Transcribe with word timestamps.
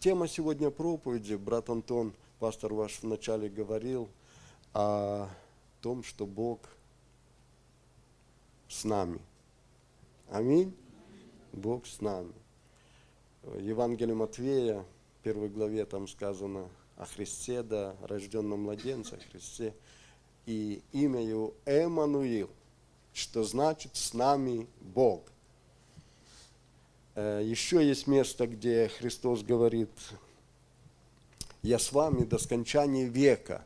Тема 0.00 0.28
сегодня 0.28 0.70
проповеди, 0.70 1.34
брат 1.34 1.68
Антон, 1.68 2.14
пастор 2.38 2.72
ваш 2.72 3.02
вначале 3.02 3.50
говорил 3.50 4.08
о 4.72 5.28
том, 5.82 6.02
что 6.02 6.24
Бог 6.24 6.60
с 8.66 8.84
нами. 8.84 9.20
Аминь. 10.30 10.74
Бог 11.52 11.86
с 11.86 12.00
нами. 12.00 12.32
Евангелие 13.58 14.14
Матвея, 14.14 14.86
первой 15.22 15.50
главе 15.50 15.84
там 15.84 16.08
сказано 16.08 16.70
о 16.96 17.04
Христе, 17.04 17.62
да, 17.62 17.94
рожденном 18.00 18.62
младенце, 18.62 19.18
Христе. 19.30 19.74
И 20.46 20.82
имя 20.92 21.22
его 21.22 21.52
Эммануил, 21.66 22.48
что 23.12 23.44
значит 23.44 23.96
«с 23.96 24.14
нами 24.14 24.66
Бог». 24.80 25.30
Э, 27.14 27.42
Еще 27.44 27.86
есть 27.86 28.06
место, 28.06 28.46
где 28.46 28.88
Христос 28.88 29.42
говорит, 29.42 29.90
я 31.62 31.78
с 31.78 31.92
вами 31.92 32.24
до 32.24 32.38
скончания 32.38 33.06
века. 33.06 33.64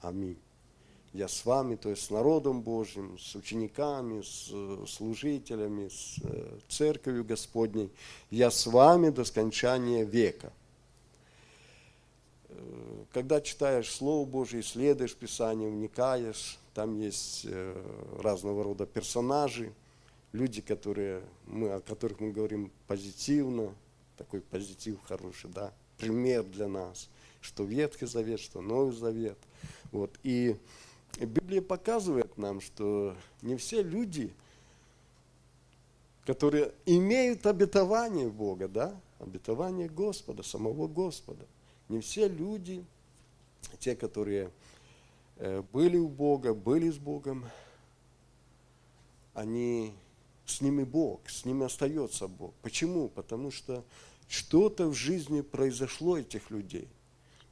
Аминь. 0.00 0.38
Я 1.12 1.28
с 1.28 1.44
вами, 1.44 1.76
то 1.76 1.88
есть 1.88 2.04
с 2.04 2.10
народом 2.10 2.60
Божьим, 2.60 3.18
с 3.18 3.34
учениками, 3.34 4.22
с 4.22 4.50
э, 4.52 4.84
служителями, 4.86 5.88
с 5.88 6.16
э, 6.22 6.58
церковью 6.68 7.24
Господней. 7.24 7.90
Я 8.30 8.50
с 8.50 8.66
вами 8.66 9.10
до 9.10 9.24
скончания 9.24 10.04
века. 10.04 10.52
Когда 13.12 13.40
читаешь 13.40 13.88
Слово 13.90 14.26
Божье, 14.26 14.60
исследуешь 14.60 15.14
Писание, 15.14 15.70
вникаешь, 15.70 16.58
там 16.74 16.98
есть 16.98 17.46
разного 18.18 18.64
рода 18.64 18.84
персонажи– 18.84 19.72
люди, 20.32 20.60
которые, 20.60 21.22
мы, 21.46 21.70
о 21.70 21.80
которых 21.80 22.20
мы 22.20 22.32
говорим 22.32 22.70
позитивно, 22.86 23.74
такой 24.16 24.40
позитив 24.40 25.00
хороший, 25.04 25.50
да, 25.50 25.72
пример 25.96 26.44
для 26.44 26.68
нас, 26.68 27.08
что 27.40 27.64
Ветхий 27.64 28.06
Завет, 28.06 28.40
что 28.40 28.60
Новый 28.60 28.94
Завет. 28.94 29.38
Вот. 29.92 30.18
И 30.22 30.56
Библия 31.18 31.62
показывает 31.62 32.36
нам, 32.36 32.60
что 32.60 33.16
не 33.42 33.56
все 33.56 33.82
люди, 33.82 34.32
которые 36.24 36.72
имеют 36.84 37.46
обетование 37.46 38.28
Бога, 38.28 38.68
да, 38.68 39.00
обетование 39.18 39.88
Господа, 39.88 40.42
самого 40.42 40.86
Господа, 40.86 41.46
не 41.88 42.00
все 42.00 42.28
люди, 42.28 42.84
те, 43.78 43.96
которые 43.96 44.50
э, 45.36 45.62
были 45.72 45.96
у 45.96 46.08
Бога, 46.08 46.54
были 46.54 46.90
с 46.90 46.98
Богом, 46.98 47.46
они 49.34 49.94
с 50.50 50.60
ними 50.60 50.84
Бог, 50.84 51.28
с 51.28 51.44
ними 51.44 51.66
остается 51.66 52.26
Бог. 52.26 52.54
Почему? 52.62 53.08
Потому 53.08 53.50
что 53.50 53.84
что-то 54.28 54.88
в 54.88 54.94
жизни 54.94 55.42
произошло 55.42 56.18
этих 56.18 56.50
людей. 56.50 56.88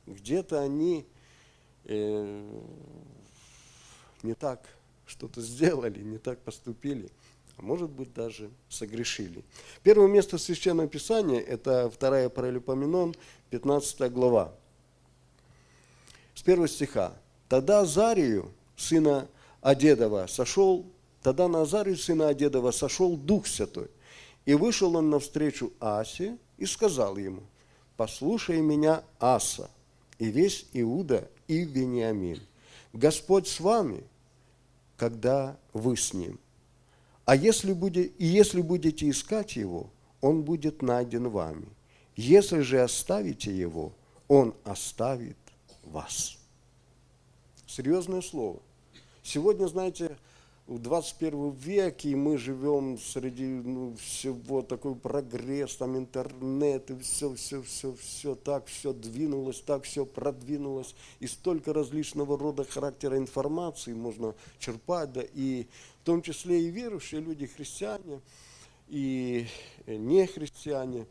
Где-то 0.07 0.61
они 0.61 1.07
э, 1.85 2.61
не 4.23 4.35
так 4.35 4.67
что-то 5.07 5.41
сделали, 5.41 6.01
не 6.03 6.19
так 6.19 6.41
поступили, 6.41 7.11
а 7.57 7.63
может 7.63 7.91
быть 7.91 8.13
даже 8.13 8.51
согрешили. 8.69 9.45
Первое 9.83 10.09
место 10.09 10.39
Священного 10.39 10.89
Писания– 10.89 11.41
это 11.41 11.91
вторая 11.91 12.29
Паралипоменон, 12.29 13.15
15 13.51 14.13
глава. 14.13 14.55
С 16.35 16.43
первого 16.43 16.69
стиха. 16.69 17.15
«Тогда 17.49 17.85
Зарию, 17.85 18.53
сына 18.77 19.29
Одедова, 19.61 20.27
сошел 20.27 20.85
Тогда 21.27 21.49
на 21.49 21.63
Азарию, 21.63 21.97
сына 21.97 22.29
Одедова, 22.29 22.71
сошел 22.71 23.17
Дух 23.17 23.49
Святой. 23.49 23.89
И 24.45 24.55
вышел 24.55 24.95
он 24.95 25.11
навстречу 25.11 25.73
Асе 25.81 26.39
и 26.57 26.67
сказал 26.67 27.17
ему, 27.17 27.43
«Послушай 27.97 28.61
меня, 28.61 29.03
Аса, 29.19 29.69
и 30.21 30.27
весь 30.27 30.67
Иуда 30.73 31.29
и 31.49 31.65
Вениамин. 31.65 32.41
Господь 32.93 33.49
с 33.49 33.59
вами, 33.59 34.05
когда 34.97 35.59
вы 35.73 35.97
с 35.97 36.15
ним. 36.15 36.39
А 37.25 37.35
если, 37.35 37.73
будет, 37.73 38.13
и 38.21 38.25
если 38.25 38.61
будете 38.61 39.11
искать 39.11 39.57
его, 39.57 39.91
он 40.21 40.45
будет 40.45 40.81
найден 40.81 41.29
вами. 41.29 41.67
Если 42.15 42.61
же 42.61 42.81
оставите 42.81 43.51
его, 43.51 43.93
он 44.29 44.55
оставит 44.63 45.39
вас». 45.83 46.39
Серьезное 47.67 48.23
слово. 48.23 48.61
Сегодня, 49.25 49.67
знаете, 49.67 50.17
в 50.67 50.81
21 50.81 51.53
веке, 51.53 52.11
и 52.11 52.15
мы 52.17 52.39
живем 52.39 52.99
среди 52.99 53.45
ну, 53.45 53.95
всего 53.97 54.63
такой 54.63 54.97
прогресс, 54.97 55.77
там 55.77 55.97
интернет, 55.97 56.91
и 56.91 56.99
все, 56.99 57.35
все, 57.35 57.63
все, 57.63 57.95
все 57.95 58.35
так, 58.35 58.67
все 58.67 58.93
двинулось, 58.93 59.61
так 59.61 59.85
все 59.85 60.05
продвинулось, 60.05 60.97
и 61.21 61.29
столько 61.29 61.73
различного 61.73 62.37
рода 62.37 62.65
характера 62.65 63.17
информации 63.17 63.93
можно 63.93 64.35
черпать, 64.59 65.13
да, 65.13 65.23
и 65.35 65.67
в 66.03 66.05
том 66.05 66.21
числе 66.21 66.61
и 66.63 66.71
верующие 66.71 67.21
люди, 67.21 67.47
христиане, 67.47 68.21
и 68.89 69.47
не 69.87 70.27
христиане, 70.27 71.07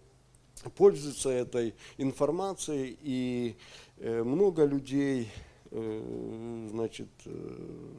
пользуются 0.76 1.30
этой 1.30 1.76
информацией, 1.98 2.98
и 3.02 3.56
э, 4.00 4.24
много 4.24 4.66
людей, 4.66 5.30
э, 5.72 6.68
значит, 6.72 7.10
э, 7.26 7.96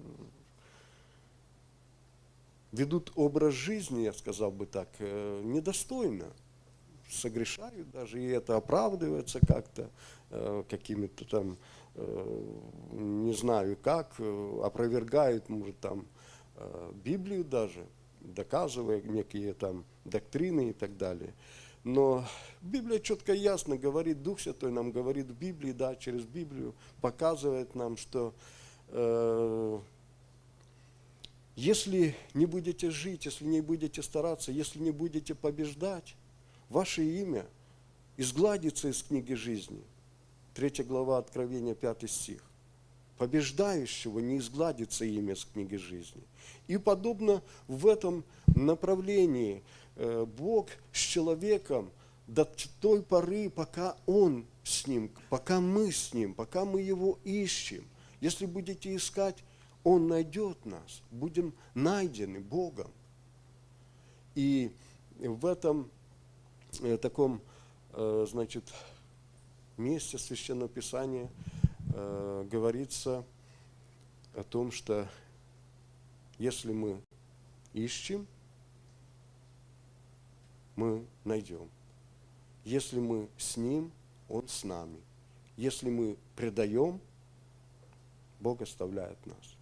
ведут 2.77 3.13
образ 3.17 3.55
жизни, 3.55 4.03
я 4.03 4.13
сказал 4.13 4.51
бы 4.51 4.67
так, 4.67 4.89
э, 4.99 5.41
недостойно. 5.45 6.27
Согрешают 7.11 7.91
даже, 7.91 8.21
и 8.21 8.27
это 8.27 8.57
оправдывается 8.57 9.41
как-то 9.41 9.91
э, 10.31 10.65
какими-то 10.69 11.25
там, 11.25 11.57
э, 11.95 12.43
не 12.93 13.33
знаю 13.33 13.77
как, 13.81 14.21
опровергают, 14.63 15.49
может, 15.49 15.79
там, 15.81 16.07
Библию 17.05 17.45
даже, 17.45 17.87
доказывая 18.21 19.03
некие 19.03 19.53
там 19.53 19.85
доктрины 20.05 20.71
и 20.71 20.73
так 20.73 20.97
далее. 20.97 21.35
Но 21.85 22.25
Библия 22.63 22.99
четко 22.99 23.35
и 23.35 23.39
ясно 23.39 23.77
говорит, 23.77 24.23
Дух 24.23 24.41
Святой 24.41 24.73
нам 24.73 24.91
говорит 24.91 25.27
в 25.27 25.35
Библии, 25.35 25.73
да, 25.73 25.95
через 25.95 26.25
Библию 26.25 26.75
показывает 27.03 27.75
нам, 27.75 27.97
что 27.97 28.35
если 31.57 32.15
не 32.35 32.45
будете 32.45 32.91
жить, 32.91 33.25
если 33.25 33.47
не 33.47 33.63
будете 33.63 34.03
стараться, 34.03 34.53
если 34.53 34.79
не 34.79 34.91
будете 34.91 35.35
побеждать, 35.35 36.15
ваше 36.69 37.03
имя 37.03 37.47
изгладится 38.19 38.89
из 38.89 39.03
книги 39.03 39.33
жизни. 39.33 39.83
Третья 40.55 40.85
глава 40.85 41.19
Откровения, 41.19 41.75
пятый 41.75 42.11
стих. 42.11 42.43
Побеждающего 43.17 44.19
не 44.19 44.37
изгладится 44.37 45.07
имя 45.07 45.35
с 45.35 45.47
книги 45.47 45.77
жизни. 45.77 46.23
И 46.69 46.77
подобно 46.77 47.43
в 47.67 47.87
этом 47.87 48.25
направлении 48.55 49.63
э, 49.97 50.27
Бог 50.27 50.69
с 50.93 50.99
человеком 50.99 51.91
до 52.27 52.45
той 52.81 53.03
поры, 53.03 53.49
пока 53.49 53.97
Он 54.05 54.45
с 54.63 54.87
ним, 54.87 55.11
пока 55.31 55.61
мы 55.61 55.91
с 55.91 56.13
ним, 56.13 56.35
пока 56.35 56.67
мы 56.67 56.83
его 56.83 57.19
ищем. 57.25 57.87
Если 58.21 58.45
будете 58.45 58.95
искать, 58.95 59.37
он 59.87 60.09
найдет 60.09 60.67
нас, 60.67 61.01
будем 61.13 61.55
найдены 61.75 62.41
Богом. 62.41 62.91
И 64.35 64.73
в 65.17 65.47
этом 65.47 65.89
э, 66.81 66.97
таком, 66.97 67.41
э, 67.93 68.27
значит, 68.29 68.65
месте 69.77 70.19
Священного 70.19 70.69
Писания 70.69 71.31
э, 71.95 72.49
говорится 72.51 73.25
о 74.35 74.43
том, 74.43 74.73
что 74.73 75.09
если 76.37 76.73
мы 76.73 77.01
ищем, 77.73 78.27
мы 80.75 81.07
найдем. 81.25 81.71
Если 82.65 82.99
мы 82.99 83.29
с 83.39 83.57
Ним, 83.57 83.93
Он 84.29 84.49
с 84.49 84.65
нами. 84.65 84.99
Если 85.57 85.91
мы 85.91 86.17
предаем, 86.35 87.01
Бог 88.41 88.63
оставляет 88.63 89.25
нас. 89.27 89.56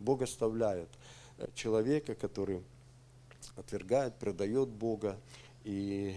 Бог 0.00 0.22
оставляет 0.22 0.88
э, 1.38 1.46
человека, 1.54 2.14
который 2.14 2.62
отвергает, 3.56 4.14
предает 4.18 4.68
Бога. 4.68 5.18
И 5.64 6.16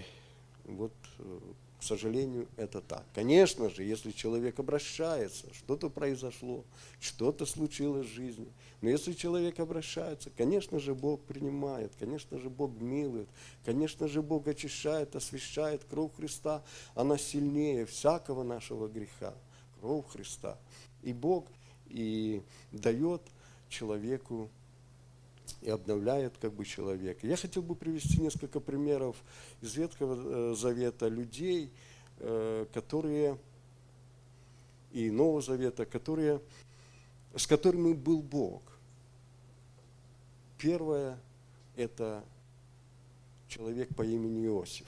вот, 0.66 0.94
э, 1.20 1.40
к 1.80 1.84
сожалению, 1.84 2.48
это 2.56 2.80
так. 2.80 3.04
Конечно 3.14 3.70
же, 3.70 3.84
если 3.84 4.12
человек 4.12 4.58
обращается, 4.58 5.54
что-то 5.54 5.90
произошло, 5.90 6.64
что-то 7.02 7.46
случилось 7.46 8.08
в 8.08 8.14
жизни. 8.14 8.48
Но 8.82 8.90
если 8.90 9.12
человек 9.12 9.60
обращается, 9.60 10.30
конечно 10.30 10.80
же, 10.80 10.96
Бог 10.96 11.22
принимает, 11.24 11.92
конечно 12.00 12.40
же, 12.40 12.50
Бог 12.50 12.72
милует, 12.80 13.28
конечно 13.66 14.08
же, 14.08 14.22
Бог 14.22 14.48
очищает, 14.48 15.16
освящает. 15.16 15.84
Кровь 15.90 16.16
Христа, 16.16 16.64
она 16.96 17.18
сильнее 17.18 17.86
всякого 17.86 18.44
нашего 18.44 18.88
греха. 18.88 19.34
Кровь 19.80 20.08
Христа. 20.08 20.58
И 21.02 21.12
Бог 21.12 21.48
и 21.88 22.42
дает 22.72 23.22
человеку 23.74 24.50
и 25.62 25.70
обновляет 25.70 26.38
как 26.38 26.54
бы 26.54 26.64
человека. 26.64 27.28
Я 27.28 27.36
хотел 27.36 27.64
бы 27.64 27.76
привести 27.76 28.22
несколько 28.22 28.60
примеров 28.60 29.18
из 29.62 29.76
Ветхого 29.76 30.16
э, 30.16 30.56
Завета 30.56 31.08
людей, 31.08 31.72
э, 32.20 32.66
которые 32.74 33.38
и 34.92 35.10
Нового 35.10 35.42
Завета, 35.42 35.86
которые, 35.86 36.40
с 37.36 37.48
которыми 37.48 37.94
был 37.94 38.22
Бог. 38.22 38.62
Первое– 40.58 41.20
это 41.76 42.24
человек 43.48 43.94
по 43.96 44.04
имени 44.04 44.46
Иосиф. 44.46 44.88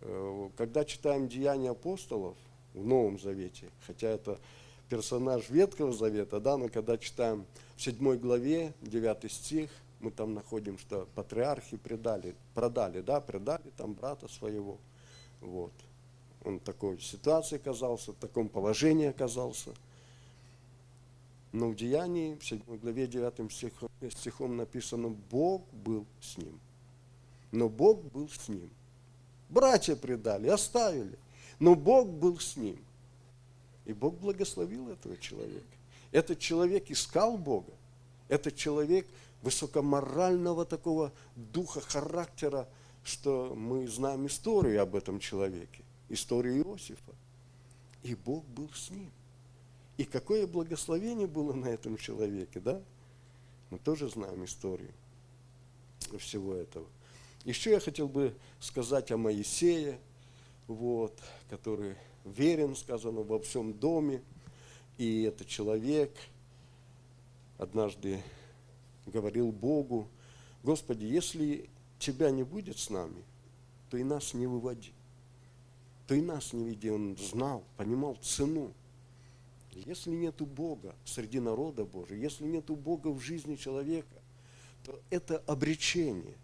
Э, 0.00 0.50
когда 0.56 0.84
читаем 0.84 1.28
Деяния 1.28 1.70
апостолов 1.70 2.36
в 2.74 2.84
Новом 2.84 3.18
Завете, 3.18 3.70
хотя 3.86 4.08
это 4.08 4.38
персонаж 4.88 5.48
Ветхого 5.50 5.92
Завета, 5.92 6.40
да, 6.40 6.56
но 6.56 6.68
когда 6.68 6.98
читаем 6.98 7.46
в 7.76 7.82
7 7.82 8.16
главе, 8.16 8.72
9 8.82 9.30
стих, 9.30 9.70
мы 10.00 10.10
там 10.10 10.34
находим, 10.34 10.78
что 10.78 11.08
патриархи 11.14 11.76
предали, 11.76 12.34
продали, 12.54 13.00
да, 13.00 13.20
предали 13.20 13.70
там 13.76 13.94
брата 13.94 14.28
своего. 14.28 14.78
Вот. 15.40 15.72
Он 16.44 16.58
в 16.60 16.62
такой 16.62 17.00
ситуации 17.00 17.56
оказался, 17.56 18.12
в 18.12 18.16
таком 18.16 18.48
положении 18.48 19.06
оказался. 19.06 19.70
Но 21.52 21.68
в 21.68 21.76
Деянии, 21.76 22.36
в 22.36 22.44
7 22.44 22.60
главе 22.78 23.06
9 23.06 23.50
стихом, 23.52 23.88
стихом 24.10 24.56
написано, 24.56 25.08
Бог 25.08 25.62
был 25.72 26.06
с 26.20 26.36
ним. 26.36 26.60
Но 27.50 27.68
Бог 27.68 28.02
был 28.04 28.28
с 28.28 28.48
ним. 28.48 28.70
Братья 29.48 29.96
предали, 29.96 30.48
оставили. 30.48 31.18
Но 31.58 31.74
Бог 31.74 32.08
был 32.08 32.38
с 32.38 32.56
ним. 32.56 32.78
И 33.88 33.94
Бог 33.94 34.18
благословил 34.18 34.90
этого 34.90 35.16
человека. 35.16 35.64
Этот 36.12 36.38
человек 36.38 36.90
искал 36.90 37.38
Бога. 37.38 37.72
Этот 38.28 38.54
человек 38.54 39.08
высокоморального 39.40 40.66
такого 40.66 41.10
духа, 41.34 41.80
характера, 41.80 42.68
что 43.02 43.54
мы 43.56 43.88
знаем 43.88 44.26
историю 44.26 44.82
об 44.82 44.94
этом 44.94 45.18
человеке, 45.18 45.82
историю 46.10 46.58
Иосифа. 46.58 47.14
И 48.02 48.14
Бог 48.14 48.44
был 48.44 48.68
с 48.74 48.90
ним. 48.90 49.10
И 49.96 50.04
какое 50.04 50.46
благословение 50.46 51.26
было 51.26 51.54
на 51.54 51.68
этом 51.68 51.96
человеке, 51.96 52.60
да? 52.60 52.82
Мы 53.70 53.78
тоже 53.78 54.10
знаем 54.10 54.44
историю 54.44 54.92
всего 56.18 56.54
этого. 56.54 56.86
Еще 57.44 57.70
я 57.70 57.80
хотел 57.80 58.06
бы 58.06 58.34
сказать 58.60 59.10
о 59.12 59.16
Моисее, 59.16 59.98
вот, 60.66 61.18
который 61.48 61.96
верен, 62.32 62.76
сказано, 62.76 63.22
во 63.22 63.38
всем 63.38 63.72
доме. 63.72 64.22
И 64.96 65.22
этот 65.22 65.46
человек 65.46 66.16
однажды 67.56 68.22
говорил 69.06 69.52
Богу, 69.52 70.08
Господи, 70.62 71.04
если 71.04 71.68
Тебя 71.98 72.30
не 72.30 72.44
будет 72.44 72.78
с 72.78 72.90
нами, 72.90 73.24
то 73.90 73.96
и 73.96 74.04
нас 74.04 74.34
не 74.34 74.46
выводи. 74.46 74.92
То 76.06 76.14
и 76.14 76.20
нас 76.20 76.52
не 76.52 76.64
веди. 76.64 76.90
Он 76.90 77.16
знал, 77.16 77.64
понимал 77.76 78.16
цену. 78.22 78.72
Если 79.72 80.10
нету 80.10 80.46
Бога 80.46 80.94
среди 81.04 81.40
народа 81.40 81.84
Божия, 81.84 82.18
если 82.18 82.44
нету 82.44 82.76
Бога 82.76 83.08
в 83.08 83.20
жизни 83.20 83.56
человека, 83.56 84.22
то 84.84 85.00
это 85.10 85.38
обречение. 85.46 86.36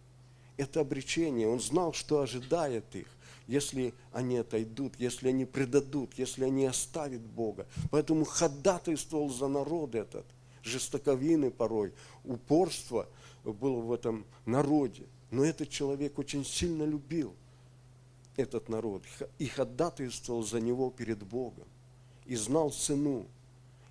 Это 0.56 0.80
обречение. 0.80 1.48
Он 1.48 1.60
знал, 1.60 1.92
что 1.92 2.20
ожидает 2.20 2.94
их 2.94 3.08
если 3.46 3.94
они 4.12 4.38
отойдут, 4.38 4.94
если 4.98 5.28
они 5.28 5.44
предадут, 5.44 6.14
если 6.14 6.44
они 6.44 6.66
оставят 6.66 7.20
Бога. 7.20 7.66
Поэтому 7.90 8.24
ходатайствовал 8.24 9.30
за 9.30 9.48
народ 9.48 9.94
этот, 9.94 10.24
жестоковины 10.62 11.50
порой, 11.50 11.92
упорство 12.24 13.06
было 13.44 13.80
в 13.80 13.92
этом 13.92 14.24
народе. 14.46 15.04
Но 15.30 15.44
этот 15.44 15.68
человек 15.68 16.18
очень 16.18 16.44
сильно 16.44 16.84
любил 16.84 17.34
этот 18.36 18.68
народ 18.68 19.02
и 19.38 19.46
ходатайствовал 19.46 20.42
за 20.42 20.60
него 20.60 20.90
перед 20.90 21.22
Богом, 21.22 21.66
и 22.26 22.36
знал 22.36 22.70
цену. 22.70 23.26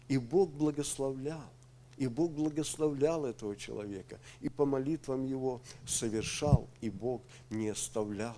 И 0.07 0.17
Бог 0.17 0.50
благословлял. 0.51 1.50
И 1.97 2.07
Бог 2.07 2.31
благословлял 2.31 3.23
этого 3.23 3.55
человека, 3.55 4.19
и 4.41 4.50
по 4.50 4.65
молитвам 4.65 5.25
его 5.25 5.61
совершал, 5.85 6.67
и 6.81 6.89
Бог 6.89 7.21
не 7.51 7.69
оставлял. 7.69 8.35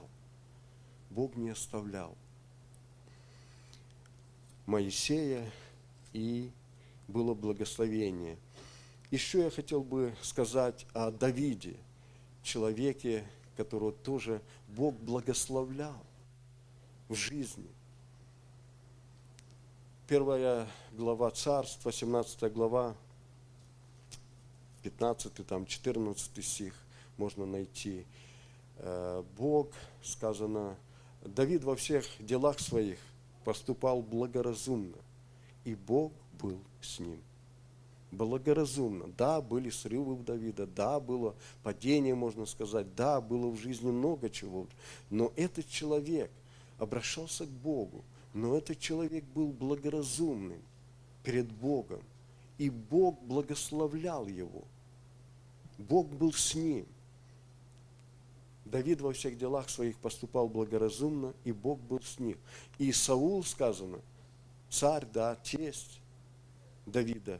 Бог 1.15 1.37
не 1.37 1.51
оставлял 1.51 2.13
Моисея, 4.65 5.49
и 6.11 6.51
было 7.07 7.33
благословение. 7.33 8.37
Еще 9.11 9.43
я 9.43 9.49
хотел 9.49 9.81
бы 9.81 10.13
сказать 10.21 10.85
о 10.93 11.11
Давиде, 11.11 11.77
человеке, 12.43 13.25
которого 13.55 13.93
тоже 13.93 14.41
Бог 14.67 14.95
благословлял 14.95 16.03
в 17.07 17.15
жизни. 17.15 17.69
Первая 20.09 20.67
глава 20.91 21.31
Царства, 21.31 21.93
17 21.93 22.51
глава, 22.51 22.93
15, 24.83 25.47
там 25.47 25.65
14 25.65 26.45
стих 26.45 26.73
можно 27.15 27.45
найти. 27.45 28.05
Э, 28.79 29.23
Бог, 29.37 29.69
сказано, 30.03 30.75
Давид 31.25 31.63
во 31.63 31.75
всех 31.75 32.05
делах 32.19 32.59
своих 32.59 32.99
поступал 33.43 34.01
благоразумно, 34.01 34.97
и 35.63 35.75
Бог 35.75 36.11
был 36.39 36.59
с 36.81 36.99
ним. 36.99 37.19
Благоразумно. 38.11 39.09
Да, 39.17 39.41
были 39.41 39.69
срывы 39.69 40.13
у 40.13 40.23
Давида, 40.23 40.67
да, 40.67 40.99
было 40.99 41.35
падение, 41.63 42.15
можно 42.15 42.45
сказать, 42.45 42.95
да, 42.95 43.19
было 43.19 43.49
в 43.49 43.59
жизни 43.59 43.91
много 43.91 44.29
чего. 44.29 44.67
Но 45.09 45.33
этот 45.35 45.67
человек 45.67 46.31
обращался 46.77 47.45
к 47.45 47.49
Богу, 47.49 48.03
но 48.33 48.55
этот 48.57 48.79
человек 48.79 49.23
был 49.33 49.47
благоразумным 49.47 50.61
перед 51.23 51.51
Богом, 51.51 52.01
и 52.57 52.69
Бог 52.69 53.19
благословлял 53.21 54.27
его. 54.27 54.63
Бог 55.77 56.07
был 56.07 56.31
с 56.31 56.55
ним. 56.55 56.85
Давид 58.65 58.99
во 58.99 59.13
всех 59.13 59.37
делах 59.37 59.69
своих 59.69 59.95
поступал 59.99 60.49
благоразумно, 60.49 61.33
и 61.43 61.51
Бог 61.51 61.79
был 61.79 62.01
с 62.01 62.19
ним. 62.19 62.37
И 62.79 62.91
Саул, 62.91 63.43
сказано, 63.43 63.99
царь, 64.69 65.05
да, 65.05 65.35
тесть 65.35 65.99
Давида, 66.87 67.39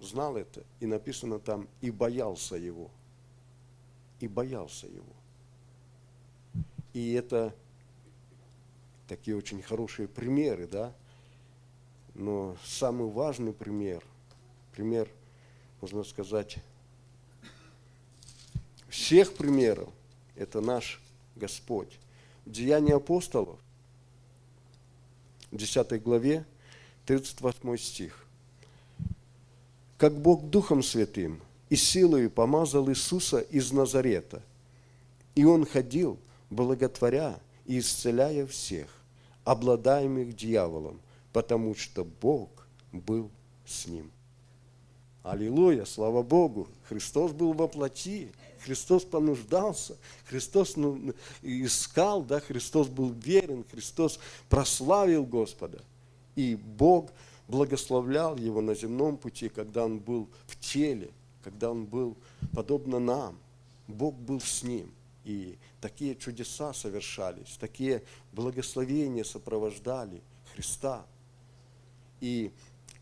знал 0.00 0.36
это, 0.36 0.64
и 0.80 0.86
написано 0.86 1.38
там, 1.38 1.68
и 1.82 1.90
боялся 1.90 2.56
его. 2.56 2.90
И 4.20 4.26
боялся 4.26 4.86
его. 4.86 5.04
И 6.94 7.12
это 7.12 7.54
такие 9.06 9.36
очень 9.36 9.60
хорошие 9.60 10.08
примеры, 10.08 10.66
да? 10.66 10.94
Но 12.14 12.56
самый 12.64 13.10
важный 13.10 13.52
пример, 13.52 14.02
пример, 14.72 15.10
можно 15.82 16.04
сказать, 16.04 16.56
всех 18.88 19.34
примеров– 19.34 19.92
это 20.36 20.60
наш 20.60 21.00
Господь. 21.36 21.98
В 22.44 22.50
Деянии 22.50 22.92
апостолов, 22.92 23.58
в 25.50 25.56
10 25.56 26.02
главе, 26.02 26.44
38 27.06 27.76
стих. 27.76 28.26
«Как 29.98 30.14
Бог 30.16 30.44
Духом 30.50 30.82
Святым 30.82 31.40
и 31.70 31.76
силою 31.76 32.30
помазал 32.30 32.90
Иисуса 32.90 33.40
из 33.40 33.72
Назарета, 33.72 34.42
и 35.34 35.44
Он 35.44 35.64
ходил, 35.64 36.18
благотворя 36.50 37.38
и 37.66 37.78
исцеляя 37.78 38.46
всех, 38.46 38.88
обладаемых 39.44 40.34
дьяволом, 40.34 41.00
потому 41.32 41.74
что 41.74 42.04
Бог 42.04 42.66
был 42.92 43.30
с 43.66 43.86
ним». 43.86 44.10
Аллилуйя, 45.24 45.86
слава 45.86 46.22
Богу! 46.22 46.68
Христос 46.86 47.32
был 47.32 47.54
во 47.54 47.66
плоти, 47.66 48.30
Христос 48.62 49.04
понуждался, 49.04 49.96
Христос 50.26 50.76
ну, 50.76 51.14
искал, 51.40 52.22
да, 52.22 52.40
Христос 52.40 52.88
был 52.88 53.10
верен, 53.10 53.64
Христос 53.70 54.20
прославил 54.50 55.24
Господа. 55.24 55.82
И 56.36 56.56
Бог 56.56 57.10
благословлял 57.48 58.36
его 58.36 58.60
на 58.60 58.74
земном 58.74 59.16
пути, 59.16 59.48
когда 59.48 59.86
он 59.86 59.98
был 59.98 60.28
в 60.46 60.60
теле, 60.60 61.10
когда 61.42 61.70
он 61.70 61.86
был 61.86 62.18
подобно 62.52 62.98
нам. 62.98 63.38
Бог 63.88 64.14
был 64.16 64.42
с 64.42 64.62
ним. 64.62 64.92
И 65.24 65.56
такие 65.80 66.16
чудеса 66.16 66.74
совершались, 66.74 67.56
такие 67.58 68.02
благословения 68.32 69.24
сопровождали 69.24 70.20
Христа. 70.52 71.06
И 72.20 72.52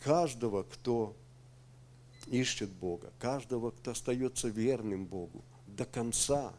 каждого, 0.04 0.62
кто 0.62 1.16
ищет 2.26 2.70
Бога, 2.70 3.12
каждого, 3.18 3.70
кто 3.70 3.92
остается 3.92 4.48
верным 4.48 5.06
Богу 5.06 5.42
до 5.66 5.84
конца. 5.84 6.52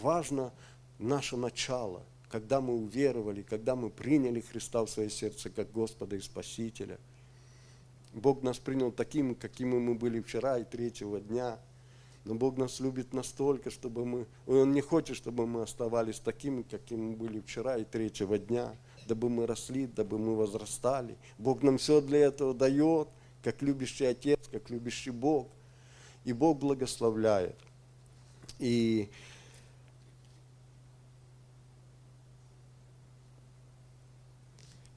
Важно 0.00 0.52
наше 0.98 1.36
начало, 1.36 2.02
когда 2.28 2.60
мы 2.60 2.74
уверовали, 2.74 3.42
когда 3.42 3.76
мы 3.76 3.90
приняли 3.90 4.40
Христа 4.40 4.84
в 4.84 4.90
свое 4.90 5.10
сердце 5.10 5.50
как 5.50 5.70
Господа 5.72 6.16
и 6.16 6.20
Спасителя. 6.20 6.98
Бог 8.12 8.42
нас 8.42 8.58
принял 8.58 8.92
таким, 8.92 9.34
какими 9.34 9.78
мы 9.78 9.94
были 9.94 10.20
вчера 10.20 10.58
и 10.58 10.64
третьего 10.64 11.20
дня. 11.20 11.58
Но 12.24 12.34
Бог 12.34 12.56
нас 12.56 12.80
любит 12.80 13.12
настолько, 13.12 13.70
чтобы 13.70 14.04
мы... 14.04 14.26
Он 14.46 14.72
не 14.72 14.80
хочет, 14.80 15.16
чтобы 15.16 15.46
мы 15.46 15.62
оставались 15.62 16.18
такими, 16.18 16.62
какими 16.62 17.00
мы 17.00 17.16
были 17.16 17.40
вчера 17.40 17.76
и 17.76 17.84
третьего 17.84 18.36
дня, 18.36 18.74
дабы 19.06 19.28
мы 19.28 19.46
росли, 19.46 19.86
дабы 19.86 20.18
мы 20.18 20.34
возрастали. 20.34 21.16
Бог 21.38 21.62
нам 21.62 21.78
все 21.78 22.00
для 22.00 22.18
этого 22.20 22.52
дает, 22.52 23.08
как 23.46 23.62
любящий 23.62 24.06
Отец, 24.06 24.40
как 24.50 24.70
любящий 24.70 25.10
Бог. 25.10 25.46
И 26.24 26.32
Бог 26.32 26.58
благословляет. 26.58 27.54
И 28.58 29.08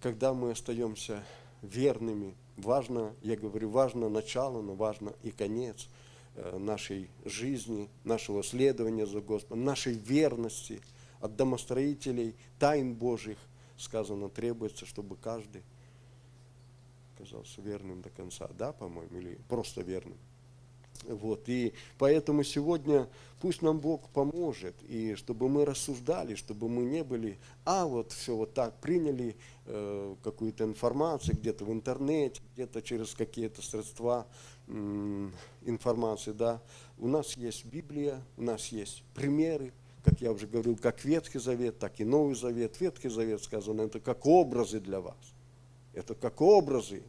когда 0.02 0.34
мы 0.34 0.50
остаемся 0.50 1.24
верными, 1.62 2.34
важно, 2.58 3.14
я 3.22 3.38
говорю, 3.38 3.70
важно 3.70 4.10
начало, 4.10 4.64
но 4.64 4.74
важно 4.74 5.14
и 5.22 5.30
конец 5.30 5.88
э, 6.34 6.58
нашей 6.58 7.08
жизни, 7.26 7.88
нашего 8.04 8.42
следования 8.42 9.06
за 9.06 9.22
Господом, 9.22 9.64
нашей 9.64 9.94
верности 9.94 10.82
от 11.20 11.36
домостроителей, 11.36 12.36
тайн 12.58 12.96
Божьих, 12.96 13.38
сказано, 13.78 14.28
требуется, 14.28 14.88
чтобы 14.88 15.18
каждый 15.18 15.62
оказался 17.20 17.62
верным 17.62 18.02
до 18.02 18.10
конца, 18.10 18.50
да, 18.58 18.72
по-моему, 18.72 19.18
или 19.18 19.38
просто 19.48 19.82
верным. 19.82 20.18
Вот, 21.08 21.48
и 21.48 21.74
поэтому 21.98 22.44
сегодня 22.44 23.08
пусть 23.40 23.62
нам 23.62 23.80
Бог 23.80 24.10
поможет, 24.10 24.76
и 24.84 25.16
чтобы 25.16 25.48
мы 25.48 25.64
рассуждали, 25.64 26.36
чтобы 26.36 26.68
мы 26.68 26.84
не 26.84 27.06
были, 27.06 27.38
а 27.64 27.86
вот 27.86 28.12
все 28.12 28.36
вот 28.36 28.54
так 28.54 28.78
приняли 28.82 29.38
э, 29.66 30.16
какую-то 30.22 30.66
информацию 30.66 31.38
где-то 31.38 31.64
в 31.64 31.72
интернете, 31.72 32.42
где-то 32.54 32.82
через 32.82 33.14
какие-то 33.14 33.62
средства 33.62 34.28
э, 34.68 35.30
информации, 35.62 36.34
да. 36.34 36.62
У 36.98 37.08
нас 37.08 37.38
есть 37.38 37.64
Библия, 37.64 38.22
у 38.36 38.42
нас 38.42 38.68
есть 38.68 39.04
примеры, 39.16 39.72
как 40.04 40.20
я 40.20 40.34
уже 40.34 40.48
говорил, 40.48 40.76
как 40.76 41.06
Ветхий 41.06 41.40
Завет, 41.40 41.80
так 41.80 42.02
и 42.02 42.04
Новый 42.04 42.36
Завет. 42.36 42.80
Ветхий 42.82 43.10
Завет 43.10 43.42
сказано, 43.42 43.84
это 43.84 44.02
как 44.02 44.26
образы 44.26 44.82
для 44.82 45.00
вас. 45.00 45.16
Это 45.94 46.16
как 46.16 46.42
образы, 46.42 47.04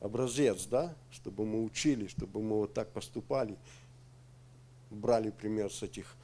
образец, 0.00 0.66
да, 0.66 0.94
чтобы 1.10 1.44
мы 1.44 1.64
учили, 1.64 2.06
чтобы 2.06 2.42
мы 2.42 2.56
вот 2.56 2.74
так 2.74 2.90
поступали, 2.92 3.56
брали 4.90 5.30
пример 5.30 5.72
с 5.72 5.82
этих 5.82 6.14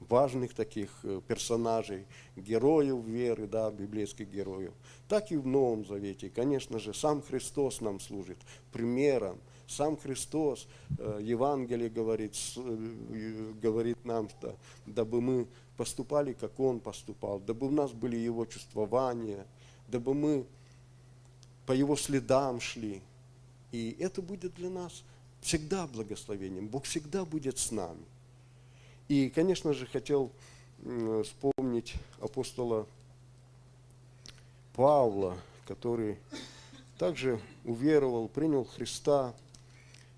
важных 0.00 0.54
таких 0.54 0.90
э, 1.02 1.20
персонажей, 1.26 2.04
героев 2.36 3.04
веры, 3.04 3.46
да, 3.46 3.70
библейских 3.70 4.30
героев, 4.30 4.72
так 5.08 5.32
и 5.32 5.36
в 5.36 5.46
Новом 5.46 5.84
Завете. 5.86 6.30
конечно 6.30 6.78
же, 6.78 6.94
сам 6.94 7.22
Христос 7.22 7.80
нам 7.80 8.00
служит 8.00 8.38
примером. 8.72 9.38
Сам 9.66 9.96
Христос, 9.96 10.68
э, 10.98 11.18
Евангелие 11.22 11.88
говорит, 11.88 12.36
э, 12.56 13.52
говорит 13.60 14.04
нам, 14.04 14.28
что 14.28 14.56
дабы 14.86 15.20
мы 15.20 15.46
поступали, 15.76 16.32
как 16.32 16.58
Он 16.58 16.80
поступал, 16.80 17.40
дабы 17.40 17.66
у 17.66 17.70
нас 17.70 17.92
были 17.92 18.16
Его 18.16 18.46
чувствования, 18.46 19.46
дабы 19.88 20.14
мы 20.14 20.46
по 21.66 21.72
Его 21.72 21.96
следам 21.96 22.60
шли. 22.60 23.02
И 23.72 23.96
это 23.98 24.22
будет 24.22 24.54
для 24.54 24.70
нас 24.70 25.02
всегда 25.40 25.86
благословением. 25.86 26.68
Бог 26.68 26.84
всегда 26.84 27.24
будет 27.24 27.58
с 27.58 27.70
нами. 27.70 28.04
И, 29.08 29.28
конечно 29.28 29.72
же, 29.72 29.86
хотел 29.86 30.32
вспомнить 31.24 31.94
апостола 32.20 32.86
Павла, 34.74 35.38
который 35.66 36.18
также 36.98 37.40
уверовал, 37.64 38.28
принял 38.28 38.64
Христа. 38.64 39.34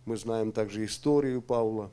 Мы 0.05 0.17
знаем 0.17 0.53
также 0.53 0.85
историю 0.85 1.43
Павла, 1.43 1.91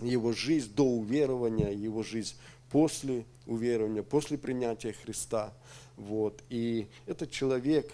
его 0.00 0.32
жизнь 0.32 0.72
до 0.74 0.84
уверования, 0.84 1.70
его 1.70 2.02
жизнь 2.02 2.34
после 2.74 3.24
уверования, 3.46 4.02
после 4.02 4.36
принятия 4.36 4.92
Христа. 4.92 5.54
Вот. 5.94 6.42
И 6.48 6.88
этот 7.06 7.30
человек 7.30 7.88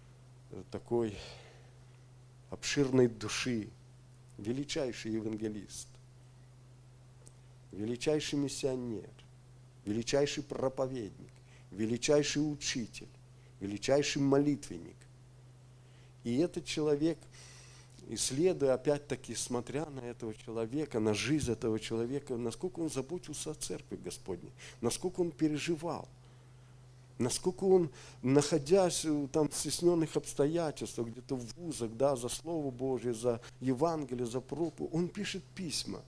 –такой 0.70 1.16
обширной 2.50 3.08
души, 3.08 3.70
величайший 4.36 5.12
евангелист, 5.12 5.88
величайший 7.72 8.38
миссионер, 8.38 9.08
величайший 9.86 10.42
проповедник, 10.42 11.32
величайший 11.70 12.40
учитель, 12.40 13.08
величайший 13.58 14.20
молитвенник. 14.20 14.96
И 16.24 16.36
этот 16.40 16.66
человек, 16.66 17.16
исследуя, 18.14 18.74
опять-таки, 18.74 19.34
смотря 19.34 19.86
на 19.86 20.00
этого 20.00 20.34
человека, 20.34 21.00
на 21.00 21.14
жизнь 21.14 21.50
этого 21.50 21.78
человека, 21.80 22.36
насколько 22.36 22.80
он 22.80 22.90
заботился 22.90 23.50
о 23.50 23.54
церкви 23.54 23.96
Господней, 23.96 24.52
насколько 24.80 25.20
он 25.20 25.30
переживал– 25.30 26.08
насколько 27.20 27.64
он, 27.64 27.90
находясь 28.22 29.06
там 29.32 29.48
в 29.48 29.54
стесненных 29.54 30.16
обстоятельствах, 30.16 31.08
где-то 31.08 31.36
в 31.36 31.54
вузах, 31.56 31.90
да, 31.92 32.16
за 32.16 32.28
Слово 32.28 32.70
Божье, 32.70 33.14
за 33.14 33.40
Евангелие, 33.60 34.26
за 34.26 34.40
проповедь, 34.40 34.90
он 34.92 35.08
пишет 35.08 35.44
письма. 35.54 36.00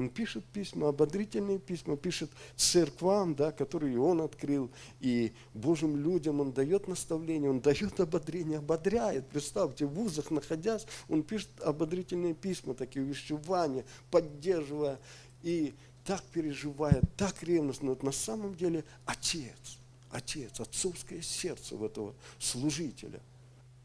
Он 0.00 0.08
пишет 0.08 0.46
письма, 0.46 0.88
ободрительные 0.88 1.58
письма, 1.58 1.94
пишет 1.94 2.30
церквам, 2.56 3.34
да, 3.34 3.52
которые 3.52 4.00
он 4.00 4.22
открыл, 4.22 4.70
и 4.98 5.34
Божьим 5.52 5.94
людям 5.94 6.40
он 6.40 6.52
дает 6.52 6.88
наставление, 6.88 7.50
он 7.50 7.60
дает 7.60 8.00
ободрение, 8.00 8.60
ободряет. 8.60 9.28
Представьте, 9.28 9.84
в 9.84 9.92
вузах 9.92 10.30
находясь, 10.30 10.86
он 11.10 11.22
пишет 11.22 11.50
ободрительные 11.62 12.32
письма, 12.32 12.72
такие 12.72 13.04
увещевания, 13.04 13.84
поддерживая, 14.10 14.98
и 15.42 15.74
так 16.06 16.22
переживая, 16.32 17.02
так 17.18 17.42
ревностно. 17.42 17.90
Но 17.90 17.98
на 18.00 18.12
самом 18.12 18.54
деле 18.54 18.86
отец– 19.04 19.80
отец, 20.10 20.60
отцовское 20.60 21.20
сердце 21.20 21.76
в 21.76 21.84
этого 21.84 22.14
служителя, 22.38 23.20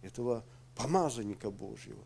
этого 0.01 0.45
помазанника 0.77 1.51
Божьего. 1.51 1.99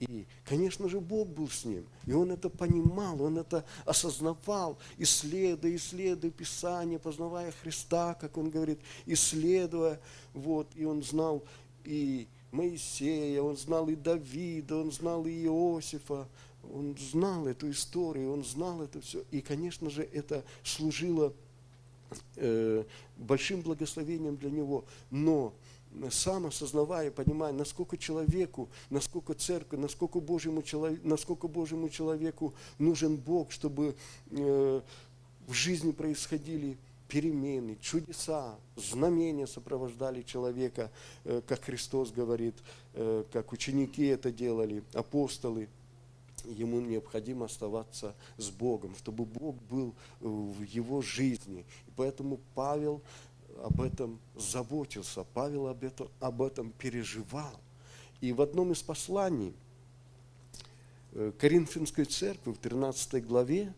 И, 0.00 0.26
конечно 0.44 0.88
же, 0.88 0.98
Бог 1.00 1.28
был 1.28 1.48
с 1.48 1.64
ним, 1.64 1.86
и 2.06 2.12
он 2.12 2.32
это 2.32 2.48
понимал, 2.48 3.20
он 3.20 3.38
это 3.38 3.64
осознавал, 3.84 4.78
исследуя, 4.96 5.76
исследуя 5.76 6.30
Писание, 6.30 6.98
познавая 6.98 7.52
Христа, 7.62 8.14
как 8.14 8.38
он 8.38 8.50
говорит, 8.50 8.80
исследуя, 9.04 10.00
вот, 10.32 10.68
и 10.74 10.84
он 10.84 11.02
знал 11.02 11.44
и 11.84 12.28
Моисея, 12.50 13.42
он 13.42 13.56
знал 13.56 13.88
и 13.88 13.94
Давида, 13.94 14.76
он 14.76 14.90
знал 14.90 15.26
и 15.26 15.44
Иосифа, 15.44 16.26
он 16.74 16.96
знал 16.98 17.46
эту 17.46 17.70
историю, 17.70 18.32
он 18.32 18.42
знал 18.42 18.82
это 18.82 19.00
все. 19.00 19.22
И, 19.30 19.40
конечно 19.40 19.90
же, 19.90 20.02
это 20.02 20.44
служило 20.64 21.34
Э, 22.36 22.84
большим 23.16 23.60
благословением 23.60 24.36
для 24.36 24.50
него. 24.50 24.84
Но 25.10 25.52
сам 26.10 26.46
осознавая, 26.46 27.10
понимая, 27.10 27.52
насколько 27.52 27.98
человеку, 27.98 28.68
насколько 28.90 29.34
церкви, 29.34 29.76
насколько 29.76 30.20
Божьему, 30.20 30.62
человеку, 30.62 31.06
насколько 31.06 31.48
Божьему 31.48 31.88
человеку 31.88 32.54
нужен 32.78 33.16
Бог, 33.16 33.50
чтобы 33.50 33.96
э, 34.30 34.80
в 35.46 35.52
жизни 35.52 35.92
происходили 35.92 36.78
перемены, 37.08 37.76
чудеса, 37.80 38.54
знамения 38.76 39.46
сопровождали 39.46 40.22
человека, 40.22 40.90
э, 41.24 41.42
как 41.46 41.64
Христос 41.64 42.12
говорит, 42.12 42.54
как 43.32 43.52
ученики 43.52 44.06
это 44.06 44.32
делали, 44.32 44.82
апостолы– 44.94 45.68
ему 46.44 46.80
необходимо 46.80 47.46
оставаться 47.46 48.14
с 48.36 48.50
Богом, 48.50 48.94
чтобы 48.96 49.24
Бог 49.24 49.56
был 49.62 49.94
в 50.20 50.62
его 50.62 51.02
жизни. 51.02 51.64
И 51.86 51.90
поэтому 51.96 52.40
Павел 52.54 53.02
об 53.62 53.80
этом 53.80 54.18
заботился, 54.36 55.24
Павел 55.34 55.68
об 55.68 55.84
этом, 55.84 56.08
об 56.20 56.42
этом 56.42 56.72
переживал. 56.72 57.60
И 58.20 58.32
в 58.32 58.40
одном 58.42 58.72
из 58.72 58.82
посланий 58.82 59.54
э, 61.12 61.32
Коринфянской 61.38 62.04
церкви 62.04 62.52
в 62.52 62.58
13 62.58 63.26
главе 63.26 63.72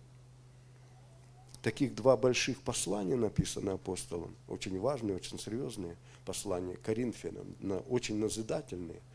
таких 1.63 1.95
два 1.95 2.17
больших 2.17 2.61
послания 2.63 3.17
написаны 3.17 3.71
апостолом, 3.71 4.35
очень 4.49 4.79
важные, 4.81 5.17
очень 5.17 5.39
серьезные 5.39 5.97
послания 6.25 6.77
Коринфянам, 6.77 7.55
очень 7.89 8.17
назидательные– 8.17 9.01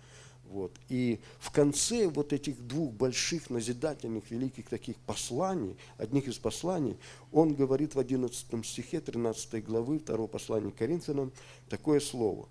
вот. 0.50 0.72
И 0.90 1.20
в 1.40 1.52
конце 1.52 2.08
вот 2.08 2.34
этих 2.34 2.66
двух 2.68 2.94
больших 2.94 3.50
назидательных, 3.50 4.30
великих 4.32 4.68
таких 4.70 4.96
посланий, 4.98 5.76
одних 5.98 6.28
из 6.28 6.38
посланий, 6.38 6.98
он 7.32 7.54
говорит 7.54 7.96
в 7.96 8.00
11 8.00 8.66
стихе 8.66 9.02
13 9.02 9.64
главы 9.64 10.00
2 10.00 10.28
послания 10.28 10.72
Коринфянам 10.72 11.32
такое 11.70 12.00
слово. 12.00 12.48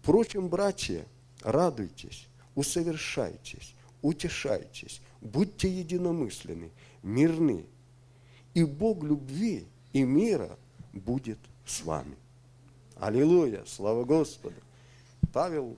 «Впрочем, 0.00 0.48
братья, 0.48 1.04
радуйтесь, 1.42 2.26
усовершайтесь, 2.54 3.74
утешайтесь, 4.02 5.00
будьте 5.20 5.68
единомысленны, 5.68 6.70
мирны, 7.02 7.66
и 8.54 8.64
Бог 8.64 9.02
любви 9.02 9.66
и 9.92 10.02
мира 10.02 10.58
будет 10.92 11.38
с 11.66 11.82
вами». 11.82 12.16
Аллилуйя! 12.96 13.64
Слава 13.66 14.04
Господу! 14.04 14.54
Павел 15.32 15.76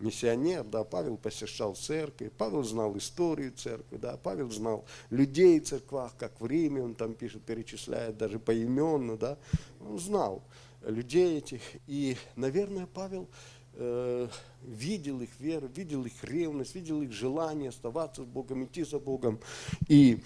миссионер, 0.00 0.64
да, 0.64 0.84
Павел 0.84 1.16
посещал 1.16 1.74
церкви, 1.74 2.30
Павел 2.36 2.62
знал 2.64 2.96
историю 2.96 3.52
церкви, 3.52 3.96
да, 3.96 4.16
Павел 4.16 4.50
знал 4.50 4.84
людей 5.10 5.60
в 5.60 5.64
церквах, 5.64 6.12
как 6.18 6.40
в 6.40 6.46
Риме, 6.46 6.82
он 6.82 6.94
там 6.94 7.14
пишет, 7.14 7.42
перечисляет 7.42 8.16
даже 8.16 8.38
поименно, 8.38 9.16
да, 9.16 9.38
он 9.80 9.98
знал 9.98 10.42
людей 10.82 11.38
этих, 11.38 11.60
и, 11.86 12.16
наверное, 12.36 12.86
Павел 12.86 13.28
э, 13.74 14.28
видел 14.62 15.20
их 15.20 15.30
веру, 15.38 15.68
видел 15.68 16.04
их 16.04 16.24
ревность, 16.24 16.74
видел 16.74 17.02
их 17.02 17.12
желание 17.12 17.68
оставаться 17.68 18.22
с 18.22 18.26
Богом, 18.26 18.64
идти 18.64 18.84
за 18.84 18.98
Богом, 18.98 19.40
и 19.88 20.20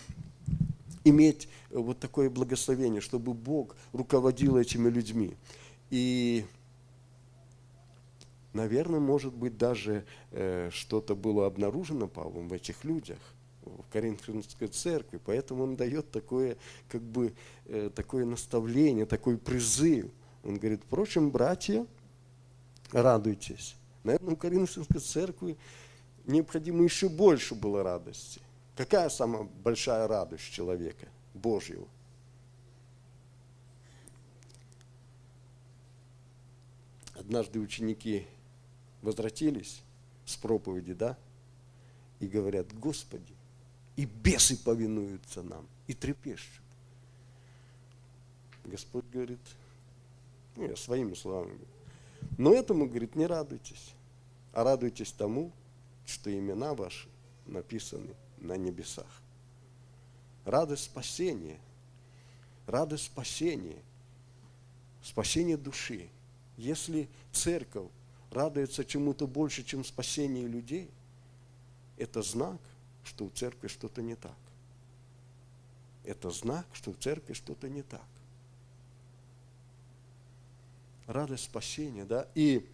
иметь 1.05 1.49
вот 1.71 1.99
такое 1.99 2.31
благословение, 2.31 3.01
чтобы 3.01 3.35
Бог 3.35 3.77
руководил 3.93 4.57
этими 4.57 4.89
людьми. 4.89 5.35
И 5.91 6.45
наверное, 8.55 9.01
может 9.01 9.35
быть, 9.35 9.59
даже 9.59 10.07
э, 10.31 10.71
что-то 10.73 11.15
было 11.15 11.47
обнаружено 11.47 12.09
Павлом 12.09 12.49
в 12.49 12.53
этих 12.53 12.85
людях, 12.85 13.19
в 13.63 13.85
Коринфянской 13.93 14.69
церкви, 14.69 15.21
поэтому 15.25 15.65
он 15.65 15.77
дает 15.77 16.11
такое, 16.11 16.57
как 16.89 17.03
бы, 17.03 17.35
э, 17.67 17.91
такое 17.95 18.25
наставление, 18.25 19.07
такой 19.07 19.37
призыв. 19.37 20.11
Он 20.43 20.57
говорит, 20.57 20.83
впрочем, 20.87 21.31
братья, 21.31 21.87
радуйтесь. 22.93 23.77
Наверное, 24.05 24.35
в 24.35 24.39
Коринфянской 24.39 25.01
церкви 25.01 25.57
необходимо 26.27 26.85
еще 26.85 27.09
больше 27.09 27.55
было 27.55 27.83
радости. 27.83 28.41
Какая 28.77 29.09
самая 29.09 29.45
большая 29.45 30.07
радость 30.07 30.51
человека 30.51 31.09
Божьего? 31.33 31.87
Однажды 37.15 37.61
ученики 37.61 38.27
возвратились 39.05 39.83
с 40.27 40.37
проповеди, 40.37 40.95
да, 40.95 41.17
и 42.21 42.27
говорят, 42.27 42.73
Господи, 42.79 43.35
и 43.97 44.07
бесы 44.07 44.57
повинуются 44.57 45.43
нам, 45.43 45.67
и 45.87 45.95
трепещут. 45.95 46.63
Господь 48.65 49.05
говорит, 49.13 49.41
ну, 50.57 50.67
я 50.67 50.77
своими 50.77 51.15
словами 51.15 51.59
но 52.37 52.53
этому, 52.53 52.87
говорит, 52.87 53.15
не 53.15 53.27
радуйтесь, 53.27 53.93
а 54.53 54.65
радуйтесь 54.65 55.13
тому, 55.13 55.53
что 56.07 56.33
имена 56.37 56.75
ваши 56.75 57.09
написаны 57.47 58.15
на 58.39 58.57
небесах. 58.57 59.07
Радость 60.45 60.85
спасения, 60.85 61.59
радость 62.67 63.05
спасения, 63.05 63.81
спасение 65.03 65.57
души. 65.57 66.09
Если 66.57 67.09
церковь 67.33 67.89
радуется 68.35 68.85
чему-то 68.85 69.27
больше, 69.27 69.63
чем 69.63 69.85
спасение 69.85 70.47
людей, 70.47 70.91
это 71.97 72.23
знак, 72.23 72.59
что 73.05 73.25
у 73.25 73.31
церкви 73.31 73.69
что-то 73.69 74.03
не 74.03 74.17
так. 74.17 74.37
Это 76.05 76.31
знак, 76.31 76.67
что 76.73 76.93
в 76.93 76.99
церкви 76.99 77.33
что-то 77.33 77.69
не 77.69 77.83
так. 77.83 78.05
Радость 81.07 81.45
спасения, 81.45 82.05
да, 82.05 82.29
и 82.35 82.67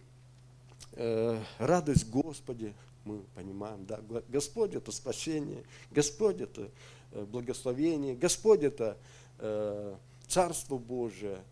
э, 0.93 1.41
радость 1.57 2.09
Господи, 2.09 2.73
мы 3.03 3.19
понимаем, 3.35 3.85
да, 3.85 3.99
Господь 4.29 4.73
это 4.73 4.91
спасение, 4.91 5.63
Господь 5.91 6.39
это 6.39 6.69
э, 7.11 7.23
благословение, 7.25 8.15
Господь 8.15 8.63
это 8.63 8.97
э, 9.39 9.95
Царство 10.27 10.77
Божие, 10.77 11.43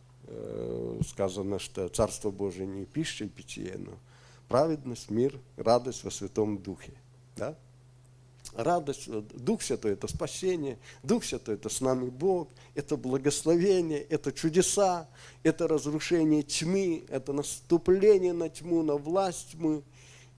сказано, 1.07 1.59
что 1.59 1.87
Царство 1.89 2.31
Божие 2.31 2.67
не 2.67 2.85
пища 2.85 3.25
и 3.25 3.29
питье, 3.29 3.75
но 3.77 3.93
праведность, 4.47 5.09
мир, 5.09 5.39
радость 5.57 6.03
во 6.03 6.11
Святом 6.11 6.57
Духе. 6.57 6.93
Да? 7.35 7.55
Радость, 8.55 9.07
э, 9.07 9.21
Дух 9.33 9.61
Святой– 9.61 9.91
это 9.93 10.07
спасение, 10.07 10.79
Дух 11.03 11.23
Святой– 11.23 11.55
это 11.55 11.69
с 11.69 11.81
нами 11.81 12.09
Бог, 12.09 12.49
это 12.73 12.97
благословение, 12.97 14.01
это 14.01 14.31
чудеса, 14.31 15.07
это 15.43 15.67
разрушение 15.67 16.41
тьмы, 16.41 17.05
это 17.09 17.31
наступление 17.31 18.33
на 18.33 18.49
тьму, 18.49 18.81
на 18.81 18.95
власть 18.95 19.51
тьмы, 19.51 19.83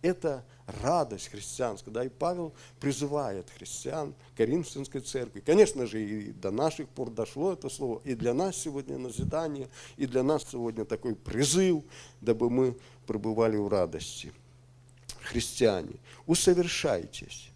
это 0.01 0.43
радость 0.81 1.29
христианская. 1.29 1.91
Да, 1.91 2.03
и 2.03 2.09
Павел 2.09 2.53
призывает 2.79 3.49
христиан 3.49 4.13
Коринфянской 4.35 5.01
церкви. 5.01 5.41
Конечно 5.41 5.85
же, 5.85 6.01
и 6.01 6.31
до 6.31 6.51
наших 6.51 6.87
пор 6.89 7.09
дошло 7.09 7.53
это 7.53 7.69
слово. 7.69 8.01
И 8.03 8.15
для 8.15 8.33
нас 8.33 8.57
сегодня 8.57 8.97
назидание, 8.97 9.69
и 9.97 10.05
для 10.05 10.23
нас 10.23 10.45
сегодня 10.49 10.85
такой 10.85 11.15
призыв, 11.15 11.83
дабы 12.21 12.49
мы 12.49 12.77
пребывали 13.05 13.57
в 13.57 13.67
радости. 13.67 14.31
Христиане, 15.21 15.95
усовершайтесь 16.25 17.50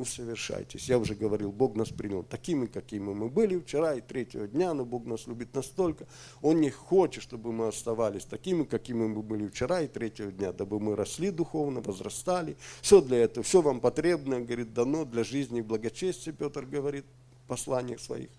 усовершайтесь. 0.00 0.88
Я 0.88 0.98
уже 0.98 1.14
говорил, 1.14 1.52
Бог 1.52 1.76
нас 1.76 1.90
принял 1.90 2.22
такими, 2.22 2.66
какими 2.66 3.12
мы 3.12 3.28
были 3.28 3.58
вчера 3.58 3.94
и 3.94 4.00
третьего 4.00 4.48
дня, 4.48 4.72
но 4.72 4.84
Бог 4.84 5.04
нас 5.04 5.26
любит 5.26 5.54
настолько. 5.54 6.06
Он 6.40 6.60
не 6.60 6.70
хочет, 6.70 7.22
чтобы 7.22 7.52
мы 7.52 7.68
оставались 7.68 8.24
такими, 8.24 8.64
какими 8.64 9.06
мы 9.06 9.22
были 9.22 9.46
вчера 9.48 9.82
и 9.82 9.88
третьего 9.88 10.32
дня, 10.32 10.52
дабы 10.52 10.80
мы 10.80 10.96
росли 10.96 11.30
духовно, 11.30 11.80
возрастали. 11.80 12.56
Все 12.80 13.00
для 13.02 13.18
этого, 13.18 13.44
все 13.44 13.60
вам 13.60 13.80
потребно, 13.80 14.40
говорит, 14.40 14.72
дано 14.72 15.04
для 15.04 15.22
жизни 15.22 15.58
и 15.58 15.62
благочестия, 15.62 16.32
Петр 16.32 16.64
говорит 16.64 17.04
в 17.44 17.48
посланиях 17.48 18.00
своих. 18.00 18.30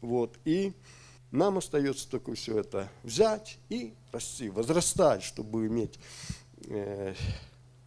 Вот. 0.00 0.38
И 0.44 0.72
нам 1.32 1.58
остается 1.58 2.08
только 2.08 2.34
все 2.34 2.60
это 2.60 2.88
взять 3.02 3.58
и 3.68 3.92
расти, 4.12 4.48
возрастать, 4.48 5.22
чтобы 5.22 5.66
иметь 5.66 5.98
э, 6.68 7.14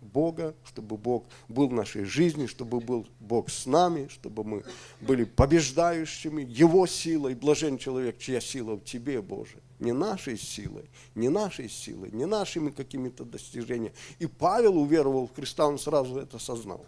Бога, 0.01 0.55
чтобы 0.65 0.97
Бог 0.97 1.25
был 1.47 1.67
в 1.67 1.73
нашей 1.73 2.03
жизни, 2.03 2.47
чтобы 2.47 2.79
был 2.79 3.07
Бог 3.19 3.49
с 3.49 3.65
нами, 3.65 4.07
чтобы 4.07 4.43
мы 4.43 4.63
были 4.99 5.23
побеждающими 5.23 6.43
Его 6.43 6.87
силой. 6.87 7.35
Блажен 7.35 7.77
человек, 7.77 8.17
чья 8.17 8.41
сила 8.41 8.75
в 8.75 8.83
тебе, 8.83 9.21
Боже. 9.21 9.61
Не 9.79 9.93
нашей 9.93 10.37
силой, 10.37 10.89
не 11.15 11.29
нашей 11.29 11.69
силой, 11.69 12.11
не 12.11 12.25
нашими 12.25 12.71
какими-то 12.71 13.25
достижениями. 13.25 13.95
И 14.19 14.25
Павел 14.25 14.77
уверовал 14.77 15.27
в 15.27 15.35
Христа, 15.35 15.67
он 15.67 15.79
сразу 15.79 16.17
это 16.17 16.37
осознал. 16.37 16.85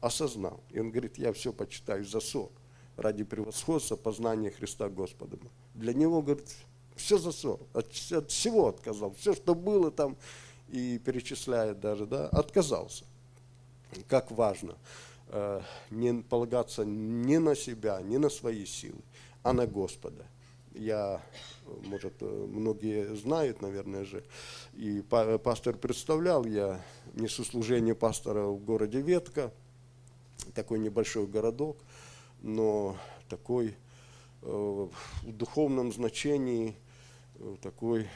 Осознал. 0.00 0.60
И 0.70 0.80
он 0.80 0.90
говорит, 0.90 1.18
я 1.18 1.32
все 1.32 1.52
почитаю 1.52 2.04
за 2.04 2.20
ссор 2.20 2.50
ради 2.96 3.24
превосходства 3.24 3.96
познания 3.96 4.50
Христа 4.50 4.88
Господом. 4.88 5.40
Для 5.74 5.92
него, 5.92 6.22
говорит, 6.22 6.48
все 6.96 7.18
за 7.18 7.32
ссор, 7.32 7.60
от, 7.72 7.86
от 8.12 8.30
всего 8.30 8.68
отказал, 8.68 9.14
все, 9.14 9.34
что 9.34 9.54
было 9.54 9.90
там, 9.90 10.16
и 10.74 10.98
перечисляет 10.98 11.78
даже, 11.78 12.04
да, 12.04 12.26
отказался. 12.28 13.04
Как 14.08 14.32
важно 14.32 14.74
э, 15.28 15.60
не 15.90 16.20
полагаться 16.22 16.84
ни 16.84 17.36
на 17.36 17.54
себя, 17.54 18.02
ни 18.02 18.16
на 18.16 18.28
свои 18.28 18.66
силы, 18.66 18.98
а 19.44 19.52
на 19.52 19.68
Господа. 19.68 20.26
Я, 20.72 21.22
может, 21.84 22.20
многие 22.20 23.14
знают, 23.14 23.62
наверное 23.62 24.04
же, 24.04 24.24
и 24.72 25.00
пастор 25.02 25.76
представлял, 25.76 26.44
я 26.44 26.84
несу 27.12 27.44
служение 27.44 27.94
пастора 27.94 28.46
в 28.46 28.58
городе 28.58 29.00
Ветка, 29.00 29.52
такой 30.54 30.80
небольшой 30.80 31.28
городок, 31.28 31.76
но 32.42 32.96
такой 33.28 33.76
э, 34.42 34.46
в 34.46 34.90
духовном 35.24 35.92
значении 35.92 36.76
э, 37.36 37.56
такой 37.62 38.08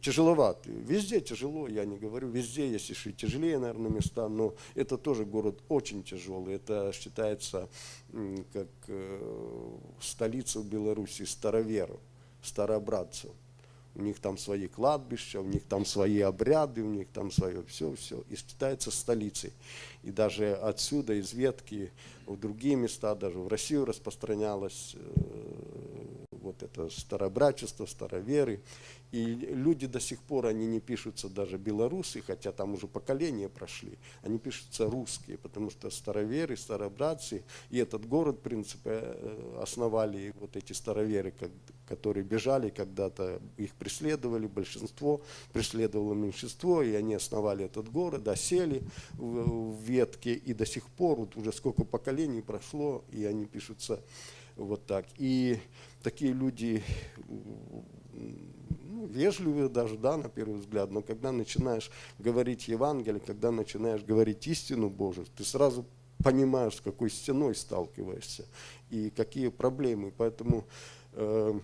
тяжеловат. 0.00 0.66
Везде 0.66 1.20
тяжело, 1.20 1.68
я 1.68 1.84
не 1.84 1.96
говорю, 1.96 2.28
везде 2.28 2.70
есть 2.70 2.90
еще 2.90 3.12
тяжелее, 3.12 3.58
наверное, 3.58 3.90
места, 3.90 4.28
но 4.28 4.54
это 4.74 4.96
тоже 4.96 5.24
город 5.24 5.60
очень 5.68 6.02
тяжелый. 6.02 6.54
Это 6.54 6.92
считается 6.92 7.68
как 8.52 8.68
э, 8.88 9.78
столица 10.00 10.60
Беларуси 10.60 11.24
староверов, 11.24 12.00
старообрадцев. 12.42 13.30
У 13.94 14.02
них 14.02 14.20
там 14.20 14.38
свои 14.38 14.68
кладбища, 14.68 15.40
у 15.40 15.44
них 15.44 15.64
там 15.64 15.84
свои 15.84 16.20
обряды, 16.20 16.82
у 16.82 16.90
них 16.90 17.08
там 17.08 17.32
свое 17.32 17.64
все-все. 17.64 18.22
И 18.28 18.36
считается 18.36 18.92
столицей. 18.92 19.52
И 20.04 20.12
даже 20.12 20.54
отсюда, 20.54 21.14
из 21.14 21.32
ветки, 21.32 21.90
в 22.26 22.38
другие 22.38 22.76
места, 22.76 23.16
даже 23.16 23.38
в 23.38 23.48
Россию 23.48 23.86
распространялось 23.86 24.94
э, 24.94 25.67
вот 26.48 26.62
это 26.62 26.88
старобрачество, 26.90 27.86
староверы. 27.86 28.60
И 29.10 29.24
люди 29.24 29.86
до 29.86 30.00
сих 30.00 30.20
пор, 30.20 30.46
они 30.46 30.66
не 30.66 30.80
пишутся 30.80 31.28
даже 31.28 31.56
белорусы, 31.56 32.20
хотя 32.20 32.52
там 32.52 32.74
уже 32.74 32.86
поколения 32.86 33.48
прошли, 33.48 33.98
они 34.22 34.38
пишутся 34.38 34.84
русские, 34.84 35.38
потому 35.38 35.70
что 35.70 35.88
староверы, 35.88 36.58
старобратцы, 36.58 37.42
и 37.70 37.78
этот 37.78 38.06
город, 38.06 38.36
в 38.36 38.40
принципе, 38.40 38.90
э, 38.92 39.60
основали 39.62 40.34
вот 40.38 40.56
эти 40.56 40.74
староверы, 40.74 41.32
которые 41.86 42.22
бежали 42.22 42.68
когда-то, 42.68 43.40
их 43.56 43.72
преследовали, 43.74 44.46
большинство 44.46 45.22
преследовало 45.54 46.12
меньшинство, 46.12 46.82
и 46.82 46.92
они 46.92 47.14
основали 47.14 47.64
этот 47.64 47.90
город, 47.90 48.28
осели 48.28 48.82
в, 49.14 49.80
ветке, 49.80 50.34
и 50.34 50.52
до 50.52 50.66
сих 50.66 50.84
пор, 50.84 51.20
вот 51.20 51.36
уже 51.36 51.52
сколько 51.52 51.84
поколений 51.84 52.42
прошло, 52.42 53.04
и 53.10 53.24
они 53.24 53.46
пишутся 53.46 54.02
вот 54.58 54.86
так. 54.86 55.06
И 55.16 55.58
такие 56.02 56.32
люди 56.32 56.82
ну, 57.32 59.06
вежливые 59.06 59.68
даже, 59.68 59.96
да, 59.96 60.16
на 60.16 60.28
первый 60.28 60.58
взгляд, 60.58 60.90
но 60.90 61.02
когда 61.02 61.32
начинаешь 61.32 61.90
говорить 62.18 62.68
Евангелие, 62.68 63.20
когда 63.20 63.50
начинаешь 63.50 64.02
говорить 64.02 64.46
истину 64.46 64.90
Божию, 64.90 65.26
ты 65.36 65.44
сразу 65.44 65.86
понимаешь, 66.22 66.76
с 66.76 66.80
какой 66.80 67.10
стеной 67.10 67.54
сталкиваешься 67.54 68.44
и 68.90 69.10
какие 69.10 69.48
проблемы. 69.48 70.12
Поэтому 70.16 70.64
э, 71.12 71.60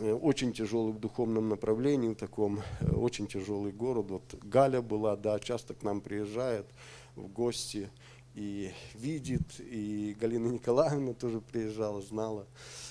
очень 0.00 0.52
тяжелый 0.52 0.92
в 0.92 1.00
духовном 1.00 1.48
направлении, 1.48 2.08
в 2.08 2.14
таком 2.14 2.60
э, 2.80 2.90
очень 2.92 3.26
тяжелый 3.26 3.72
город. 3.72 4.10
Вот 4.10 4.34
Галя 4.44 4.80
была, 4.80 5.16
да, 5.16 5.38
часто 5.40 5.74
к 5.74 5.82
нам 5.82 6.00
приезжает 6.00 6.66
в 7.16 7.26
гости 7.26 7.90
и 8.34 8.72
видит, 8.94 9.42
и 9.58 10.16
Галина 10.20 10.48
Николаевна 10.48 11.14
тоже 11.14 11.40
приезжала, 11.40 12.02
знала, 12.02 12.46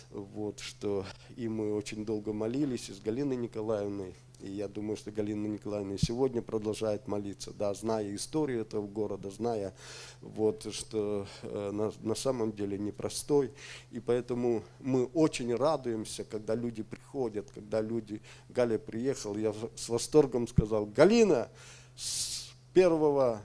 вот, 0.10 0.60
что 0.60 1.06
и 1.36 1.48
мы 1.48 1.74
очень 1.74 2.06
долго 2.06 2.34
молились 2.34 2.90
и 2.90 2.94
с 2.94 3.00
Галиной 3.00 3.36
Николаевной, 3.36 4.16
и 4.44 4.52
я 4.52 4.68
думаю, 4.68 4.98
что 4.98 5.10
Галина 5.10 5.48
Николаевна 5.48 5.96
сегодня 5.98 6.42
продолжает 6.42 7.08
молиться, 7.08 7.54
да, 7.54 7.74
зная 7.74 8.14
историю 8.14 8.62
этого 8.62 8.86
города, 8.88 9.30
зная, 9.32 9.74
вот, 10.22 10.68
что 10.74 11.26
э, 11.44 11.72
на, 11.72 11.94
на 12.02 12.14
самом 12.14 12.52
деле 12.52 12.78
непростой. 12.78 13.54
И 13.92 14.02
поэтому 14.02 14.64
мы 14.82 15.06
очень 15.06 15.56
радуемся, 15.56 16.26
когда 16.26 16.56
люди 16.56 16.84
приходят, 16.84 17.50
когда 17.52 17.80
люди... 17.80 18.22
Галя 18.50 18.78
приехал, 18.78 19.38
я 19.38 19.54
с 19.76 19.88
восторгом 19.88 20.48
сказал, 20.50 20.88
Галина, 20.88 21.48
с 21.96 22.54
первого 22.74 23.42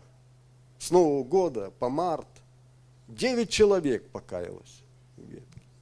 с 0.79 0.91
Нового 0.91 1.25
года 1.25 1.73
по 1.79 1.89
март 1.89 2.29
девять 3.07 3.51
человек 3.51 4.09
покаялось. 4.11 4.83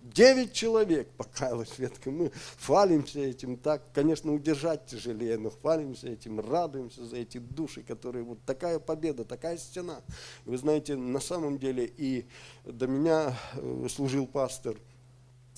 Девять 0.00 0.54
человек 0.54 1.08
покаялось 1.18 1.68
в 1.68 1.78
ветке. 1.78 2.08
Мы 2.08 2.32
хвалимся 2.58 3.20
этим 3.20 3.58
так, 3.58 3.82
конечно, 3.92 4.32
удержать 4.32 4.86
тяжелее, 4.86 5.36
но 5.36 5.50
хвалимся 5.50 6.08
этим, 6.08 6.40
радуемся 6.40 7.04
за 7.04 7.16
эти 7.16 7.36
души, 7.36 7.82
которые 7.82 8.24
вот 8.24 8.38
такая 8.46 8.78
победа, 8.78 9.26
такая 9.26 9.58
стена. 9.58 10.00
Вы 10.46 10.56
знаете, 10.56 10.96
на 10.96 11.20
самом 11.20 11.58
деле 11.58 11.92
и 11.98 12.24
до 12.64 12.86
меня 12.86 13.36
э, 13.56 13.86
служил 13.90 14.26
пастор– 14.26 14.76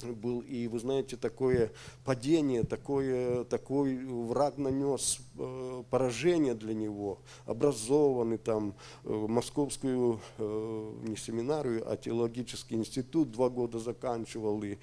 был, 0.07 0.41
и 0.41 0.67
вы 0.69 0.79
знаете, 0.79 1.17
такое 1.17 1.73
падение, 2.05 2.65
такое, 2.65 3.45
такой 3.45 3.97
враг 4.05 4.59
нанес 4.59 5.19
э, 5.39 5.83
поражение 5.91 6.55
для 6.55 6.75
него, 6.75 7.19
образованный 7.47 8.39
там 8.39 8.75
э, 9.05 9.11
московскую, 9.13 10.21
э, 10.39 10.93
не 11.03 11.17
семинарию, 11.17 11.91
а 11.91 11.97
теологический 11.97 12.77
институт 12.77 13.31
два 13.31 13.49
года 13.49 13.79
заканчивал, 13.79 14.63
и 14.63 14.79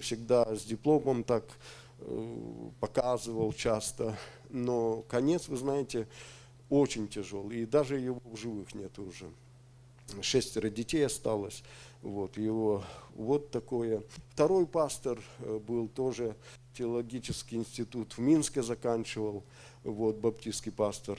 всегда 0.00 0.54
с 0.54 0.64
дипломом 0.64 1.24
так 1.24 1.44
показывал 2.80 3.52
часто, 3.52 4.18
но 4.50 5.04
конец, 5.08 5.48
вы 5.48 5.56
знаете, 5.56 6.06
очень 6.68 7.08
тяжелый, 7.08 7.62
и 7.62 7.66
даже 7.66 7.98
его 7.98 8.20
в 8.24 8.36
живых 8.36 8.74
нет 8.74 8.98
уже. 8.98 9.26
Шестеро 10.20 10.68
детей 10.68 11.06
осталось, 11.06 11.62
вот 12.04 12.36
его 12.36 12.84
вот 13.14 13.50
такое. 13.50 14.02
Второй 14.30 14.66
пастор 14.66 15.18
э, 15.38 15.58
был 15.58 15.88
тоже 15.88 16.36
теологический 16.74 17.56
институт 17.56 18.12
в 18.12 18.18
Минске 18.18 18.62
заканчивал, 18.62 19.42
вот 19.82 20.16
баптистский 20.16 20.70
пастор. 20.70 21.18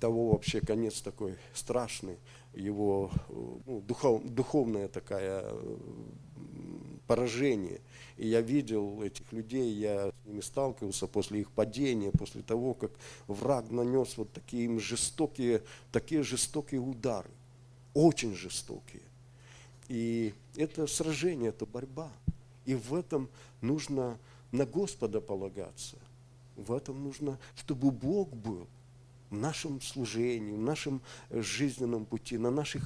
Того 0.00 0.30
вообще 0.30 0.60
конец 0.60 1.00
такой 1.00 1.36
страшный, 1.54 2.18
его 2.54 3.10
э, 3.28 3.32
ну, 3.66 3.80
духов, 3.82 4.28
духовная 4.28 4.88
такая 4.88 5.44
э, 5.44 5.76
поражение. 7.06 7.80
И 8.16 8.26
я 8.26 8.40
видел 8.40 9.00
этих 9.00 9.32
людей, 9.32 9.72
я 9.74 10.10
с 10.10 10.26
ними 10.26 10.40
сталкивался 10.40 11.06
после 11.06 11.40
их 11.40 11.52
падения, 11.52 12.10
после 12.10 12.42
того, 12.42 12.74
как 12.74 12.90
враг 13.28 13.70
нанес 13.70 14.16
вот 14.16 14.32
такие 14.32 14.76
жестокие, 14.80 15.62
такие 15.92 16.24
жестокие 16.24 16.80
удары, 16.80 17.30
очень 17.94 18.34
жестокие. 18.34 19.02
И 19.92 20.32
это 20.56 20.86
сражение, 20.86 21.50
это 21.50 21.66
борьба. 21.66 22.10
И 22.64 22.74
в 22.74 22.94
этом 22.94 23.28
нужно 23.60 24.18
на 24.50 24.64
Господа 24.64 25.20
полагаться. 25.20 25.98
В 26.56 26.72
этом 26.72 27.04
нужно, 27.04 27.38
чтобы 27.56 27.90
Бог 27.90 28.30
был 28.30 28.66
в 29.28 29.34
нашем 29.34 29.82
служении, 29.82 30.52
в 30.52 30.58
нашем 30.58 31.02
жизненном 31.30 32.06
пути, 32.06 32.38
на 32.38 32.50
наших 32.50 32.82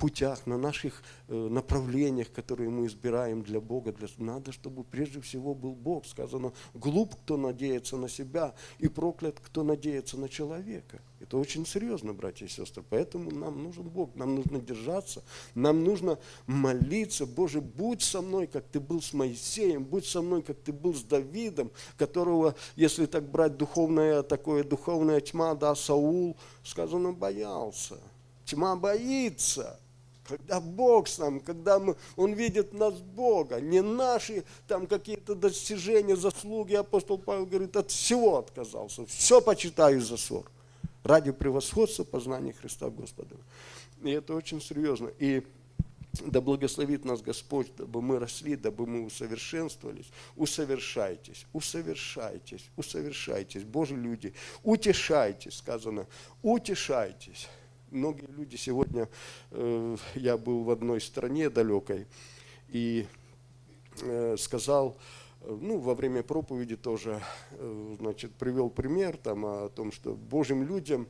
путях, 0.00 0.46
на 0.46 0.56
наших 0.56 1.02
э, 1.28 1.34
направлениях, 1.34 2.32
которые 2.32 2.70
мы 2.70 2.86
избираем 2.86 3.42
для 3.42 3.60
Бога. 3.60 3.92
Для... 3.92 4.08
Надо, 4.16 4.50
чтобы 4.50 4.82
прежде 4.82 5.20
всего 5.20 5.54
был 5.54 5.74
Бог. 5.74 6.06
Сказано, 6.06 6.52
глуп, 6.74 7.14
кто 7.14 7.36
надеется 7.36 7.96
на 7.96 8.08
себя, 8.08 8.54
и 8.78 8.88
проклят, 8.88 9.38
кто 9.38 9.62
надеется 9.62 10.16
на 10.16 10.28
человека. 10.28 11.00
Это 11.20 11.36
очень 11.36 11.66
серьезно, 11.66 12.14
братья 12.14 12.46
и 12.46 12.48
сестры. 12.48 12.82
Поэтому 12.88 13.30
нам 13.30 13.62
нужен 13.62 13.84
Бог, 13.84 14.14
нам 14.14 14.36
нужно 14.36 14.58
держаться, 14.58 15.22
нам 15.54 15.84
нужно 15.84 16.18
молиться. 16.46 17.26
Боже, 17.26 17.60
будь 17.60 18.00
со 18.00 18.22
мной, 18.22 18.46
как 18.46 18.64
ты 18.64 18.80
был 18.80 19.02
с 19.02 19.12
Моисеем, 19.12 19.84
будь 19.84 20.06
со 20.06 20.22
мной, 20.22 20.42
как 20.42 20.56
ты 20.60 20.72
был 20.72 20.94
с 20.94 21.02
Давидом, 21.02 21.70
которого, 21.98 22.54
если 22.74 23.04
так 23.04 23.30
брать 23.30 23.58
духовная, 23.58 24.22
такое 24.22 24.64
духовная 24.64 25.20
тьма, 25.20 25.54
да, 25.54 25.74
Саул, 25.74 26.38
сказано, 26.64 27.12
боялся. 27.12 27.98
Тьма 28.46 28.74
боится 28.74 29.78
когда 30.30 30.60
Бог 30.60 31.08
с 31.08 31.18
нами, 31.18 31.40
когда 31.40 31.80
мы, 31.80 31.96
Он 32.16 32.32
видит 32.34 32.72
нас 32.72 32.94
Бога, 32.94 33.60
не 33.60 33.82
наши 33.82 34.44
там 34.68 34.86
какие-то 34.86 35.34
достижения, 35.34 36.14
заслуги. 36.14 36.74
Апостол 36.74 37.18
Павел 37.18 37.46
говорит, 37.46 37.76
от 37.76 37.90
всего 37.90 38.38
отказался, 38.38 39.04
все 39.06 39.40
почитаю 39.40 40.00
за 40.00 40.16
ссор 40.16 40.48
ради 41.02 41.32
превосходства 41.32 42.04
познания 42.04 42.52
Христа 42.52 42.90
Господа. 42.90 43.34
И 44.02 44.10
это 44.10 44.34
очень 44.34 44.60
серьезно. 44.60 45.10
И 45.18 45.42
да 46.20 46.40
благословит 46.40 47.04
нас 47.04 47.22
Господь, 47.22 47.74
дабы 47.76 48.00
мы 48.00 48.20
росли, 48.20 48.54
дабы 48.54 48.86
мы 48.86 49.04
усовершенствовались. 49.04 50.10
Усовершайтесь, 50.36 51.46
усовершайтесь, 51.52 52.70
усовершайтесь. 52.76 53.64
Божьи 53.64 53.96
люди, 53.96 54.32
утешайтесь, 54.62 55.56
сказано, 55.56 56.06
утешайтесь 56.42 57.48
многие 57.90 58.26
люди 58.26 58.56
сегодня, 58.56 59.08
э, 59.50 59.96
я 60.14 60.36
был 60.36 60.64
в 60.64 60.70
одной 60.70 61.00
стране 61.00 61.50
далекой 61.50 62.06
и 62.68 63.06
э, 64.02 64.36
сказал, 64.38 64.96
э, 65.40 65.58
ну, 65.60 65.78
во 65.78 65.94
время 65.94 66.22
проповеди 66.22 66.76
тоже, 66.76 67.22
значит, 67.98 68.32
привел 68.34 68.70
пример 68.70 69.16
там 69.16 69.44
о 69.44 69.68
том, 69.68 69.92
что 69.92 70.14
Божьим 70.14 70.62
людям 70.64 71.08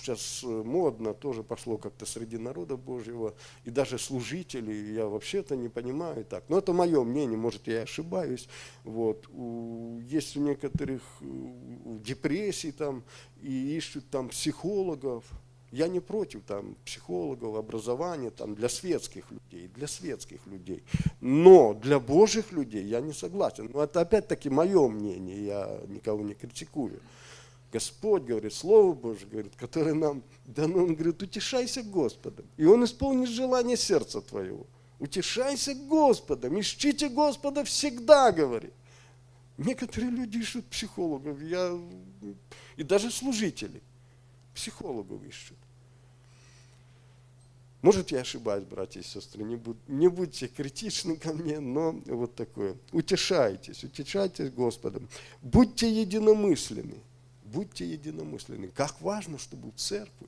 сейчас 0.00 0.42
э, 0.42 0.46
модно, 0.46 1.14
тоже 1.14 1.42
пошло 1.42 1.76
как-то 1.76 2.06
среди 2.06 2.38
народа 2.38 2.76
Божьего, 2.76 3.34
и 3.64 3.70
даже 3.70 3.98
служители, 3.98 4.92
я 4.92 5.06
вообще-то 5.06 5.56
не 5.56 5.68
понимаю 5.68 6.24
так. 6.24 6.44
Но 6.48 6.58
это 6.58 6.72
мое 6.72 7.02
мнение, 7.04 7.38
может, 7.38 7.66
я 7.66 7.82
ошибаюсь. 7.82 8.48
Вот. 8.84 9.28
Есть 10.08 10.36
у 10.36 10.40
некоторых 10.40 11.02
э, 11.20 11.24
депрессии 12.04 12.70
там, 12.70 13.02
и 13.42 13.76
ищут 13.76 14.08
там 14.10 14.28
психологов. 14.28 15.24
Я 15.72 15.86
не 15.86 16.00
против 16.00 16.42
там 16.42 16.74
психологов, 16.84 17.54
образования 17.54 18.30
там 18.30 18.56
для 18.56 18.68
светских 18.68 19.30
людей, 19.30 19.68
для 19.68 19.86
светских 19.86 20.44
людей. 20.46 20.82
Но 21.20 21.74
для 21.74 22.00
Божьих 22.00 22.50
людей 22.50 22.84
я 22.84 23.00
не 23.00 23.12
согласен. 23.12 23.70
Но 23.72 23.84
это 23.84 24.00
опять-таки 24.00 24.50
мое 24.50 24.88
мнение, 24.88 25.46
я 25.46 25.80
никого 25.86 26.22
не 26.22 26.34
критикую. 26.34 27.00
Господь 27.72 28.24
говорит, 28.24 28.52
Слово 28.52 28.94
Божье 28.94 29.26
говорит, 29.28 29.54
которое 29.56 29.94
нам 29.94 30.22
дано, 30.44 30.78
Он 30.78 30.94
говорит, 30.94 31.22
утешайся 31.22 31.82
Господом, 31.82 32.44
и 32.56 32.64
Он 32.64 32.84
исполнит 32.84 33.28
желание 33.28 33.76
сердца 33.76 34.20
твоего. 34.20 34.66
Утешайся 34.98 35.74
Господом, 35.74 36.58
ищите 36.60 37.08
Господа 37.08 37.64
всегда, 37.64 38.32
говорит. 38.32 38.72
Некоторые 39.56 40.10
люди 40.10 40.38
ищут 40.38 40.66
психологов, 40.66 41.40
я, 41.42 41.78
и 42.76 42.82
даже 42.82 43.10
служители 43.10 43.80
психологов 44.54 45.22
ищут. 45.22 45.56
Может, 47.82 48.10
я 48.10 48.20
ошибаюсь, 48.20 48.64
братья 48.64 49.00
и 49.00 49.02
сестры, 49.02 49.42
не, 49.42 49.56
будь, 49.56 49.76
не 49.86 50.08
будьте 50.08 50.48
критичны 50.48 51.16
ко 51.16 51.32
мне, 51.32 51.60
но 51.60 51.92
вот 52.06 52.34
такое. 52.34 52.76
Утешайтесь, 52.92 53.84
утешайтесь 53.84 54.50
Господом. 54.50 55.08
Будьте 55.40 55.90
единомысленны 55.90 56.96
будьте 57.52 57.86
единомысленны. 57.86 58.68
Как 58.68 59.00
важно, 59.00 59.38
чтобы 59.38 59.70
в 59.70 59.76
церкви 59.76 60.26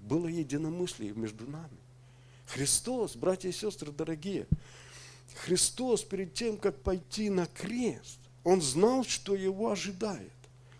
было 0.00 0.26
единомыслие 0.26 1.12
между 1.12 1.48
нами. 1.48 1.76
Христос, 2.46 3.16
братья 3.16 3.48
и 3.48 3.52
сестры 3.52 3.92
дорогие, 3.92 4.46
Христос 5.44 6.02
перед 6.02 6.34
тем, 6.34 6.56
как 6.56 6.76
пойти 6.82 7.30
на 7.30 7.46
крест, 7.46 8.18
Он 8.44 8.60
знал, 8.60 9.04
что 9.04 9.34
Его 9.34 9.70
ожидает. 9.70 10.30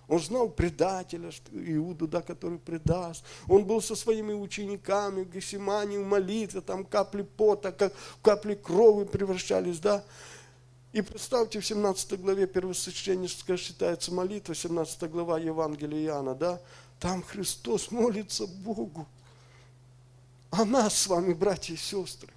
Он 0.09 0.21
знал 0.21 0.51
предателя, 0.51 1.31
Иуду, 1.53 2.07
да, 2.07 2.21
который 2.21 2.59
предаст. 2.59 3.25
Он 3.49 3.65
был 3.65 3.81
со 3.81 3.95
своими 3.97 4.35
учениками 4.35 5.23
в 5.23 5.33
Гефсимане, 5.33 6.01
в 6.01 6.05
молитве, 6.05 6.61
там 6.61 6.85
капли 6.85 7.23
пота, 7.23 7.73
как 7.73 7.95
капли 8.21 8.55
крови 8.55 9.07
превращались, 9.07 9.79
да. 9.79 10.05
И 10.93 11.01
представьте, 11.01 11.59
в 11.61 11.67
17 11.67 12.21
главе 12.21 12.47
первосвященническая 12.47 13.57
считается 13.57 14.13
молитва, 14.13 14.55
17 14.55 15.11
глава 15.11 15.39
Евангелия 15.39 16.05
Иоанна, 16.07 16.35
да? 16.35 16.61
Там 17.01 17.23
Христос 17.23 17.91
молится 17.91 18.47
Богу. 18.47 19.07
А 20.51 20.67
нас 20.67 20.99
с 20.99 21.07
вами, 21.07 21.33
братья 21.33 21.73
и 21.73 21.79
сестры. 21.79 22.29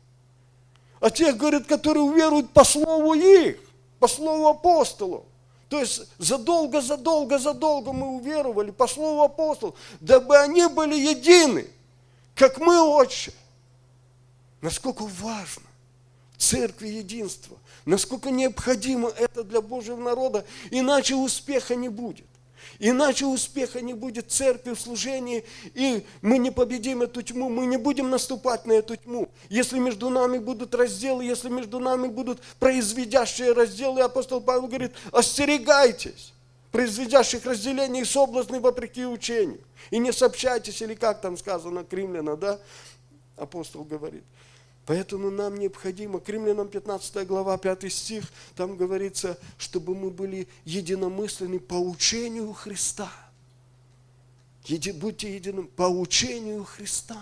А 1.02 1.10
тех, 1.10 1.36
говорит, 1.36 1.68
которые 1.68 2.04
уверуют 2.04 2.50
по 2.52 2.64
слову 2.64 3.14
их, 3.14 3.60
по 4.00 4.08
слову 4.08 4.48
апостолов. 4.48 5.26
То 5.68 5.82
есть 5.82 6.04
задолго, 6.18 6.80
задолго, 6.80 7.38
задолго 7.38 7.92
мы 7.92 8.08
уверовали 8.16 8.72
по 8.72 8.88
слову 8.88 9.24
апостолов, 9.24 9.76
дабы 10.00 10.38
они 10.38 10.66
были 10.68 10.96
едины, 10.96 11.68
как 12.34 12.58
мы, 12.60 12.80
Отче. 12.82 13.34
Насколько 14.62 15.04
важно 15.04 15.66
церкви 16.46 16.88
единство, 16.88 17.58
насколько 17.86 18.30
необходимо 18.30 19.10
это 19.10 19.44
для 19.44 19.62
Божьего 19.62 19.98
народа, 19.98 20.46
иначе 20.70 21.16
успеха 21.16 21.76
не 21.76 21.90
будет. 21.90 22.28
Иначе 22.80 23.26
успеха 23.26 23.80
не 23.80 23.94
будет 23.94 24.32
церкви 24.32 24.74
в 24.74 24.80
служении, 24.80 25.46
и 25.74 26.06
мы 26.22 26.38
не 26.38 26.52
победим 26.52 27.04
эту 27.04 27.22
тьму, 27.22 27.50
мы 27.50 27.66
не 27.68 27.78
будем 27.78 28.10
наступать 28.10 28.66
на 28.66 28.74
эту 28.74 28.96
тьму. 28.98 29.30
Если 29.50 29.80
между 29.80 30.10
нами 30.10 30.40
будут 30.40 30.76
разделы, 30.76 31.24
если 31.24 31.48
между 31.50 31.80
нами 31.80 32.08
будут 32.08 32.42
произведящие 32.60 33.54
разделы, 33.54 34.02
апостол 34.02 34.42
Павел 34.42 34.68
говорит, 34.68 34.92
остерегайтесь 35.12 36.34
произведящих 36.72 37.46
разделений 37.46 38.02
и 38.02 38.06
соблазны 38.06 38.60
вопреки 38.60 39.06
учению. 39.06 39.62
И 39.92 39.98
не 39.98 40.12
сообщайтесь, 40.12 40.82
или 40.82 40.96
как 40.96 41.22
там 41.22 41.38
сказано, 41.38 41.86
к 41.86 42.38
да, 42.38 42.60
апостол 43.38 43.86
говорит. 43.86 44.24
Поэтому 44.86 45.32
нам 45.32 45.58
необходимо, 45.58 46.20
к 46.20 46.30
Римлянам 46.30 46.68
15 46.68 47.26
глава, 47.26 47.58
5 47.58 47.92
стих, 47.92 48.26
там 48.56 48.78
говорится, 48.78 49.38
чтобы 49.58 49.96
мы 49.96 50.12
были 50.12 50.48
единомысленны 50.64 51.60
по 51.60 51.76
учению 51.76 52.54
Христа. 52.54 53.12
Еди, 54.66 54.92
будьте 54.92 55.34
единым 55.34 55.68
по 55.68 55.84
учению 55.84 56.64
Христа. 56.66 57.20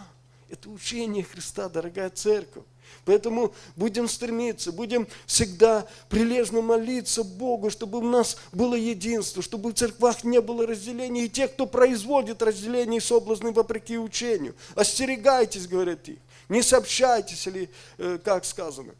Это 0.49 0.69
учение 0.69 1.23
Христа, 1.23 1.69
дорогая 1.69 2.10
церковь. 2.10 2.63
Поэтому 3.06 3.54
будем 3.76 4.08
стремиться, 4.08 4.71
будем 4.71 5.08
всегда 5.26 5.88
прилежно 6.10 6.62
молиться 6.62 7.23
Богу, 7.23 7.69
чтобы 7.69 7.97
у 7.99 8.04
нас 8.04 8.38
было 8.52 8.76
единство, 8.76 9.41
чтобы 9.41 9.71
в 9.71 9.73
церквах 9.73 10.23
не 10.23 10.39
было 10.41 10.67
разделений. 10.67 11.26
И 11.26 11.30
те, 11.30 11.47
кто 11.47 11.65
производит 11.65 12.41
разделение 12.41 12.97
и 12.97 13.02
соблазны 13.02 13.52
вопреки 13.52 13.97
учению, 13.97 14.54
остерегайтесь, 14.76 15.67
говорят 15.67 16.08
их. 16.08 16.17
Не 16.54 16.62
сообщайтесь, 16.62 17.48
или 17.48 17.68
э, 17.98 18.20
как 18.24 18.46
сказано. 18.46 18.94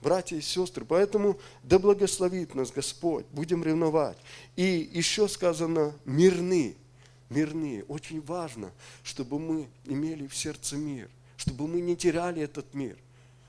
Братья 0.00 0.36
и 0.36 0.40
сестры, 0.40 0.86
поэтому 0.86 1.38
да 1.62 1.78
благословит 1.78 2.54
нас 2.54 2.70
Господь, 2.70 3.26
будем 3.26 3.62
ревновать. 3.62 4.16
И 4.56 4.90
еще 4.90 5.28
сказано 5.28 5.94
мирны, 6.06 6.76
мирны. 7.28 7.84
Очень 7.88 8.22
важно, 8.22 8.72
чтобы 9.02 9.38
мы 9.38 9.68
имели 9.84 10.26
в 10.26 10.34
сердце 10.34 10.76
мир, 10.76 11.10
чтобы 11.36 11.68
мы 11.68 11.82
не 11.82 11.94
теряли 11.94 12.40
этот 12.40 12.72
мир. 12.72 12.96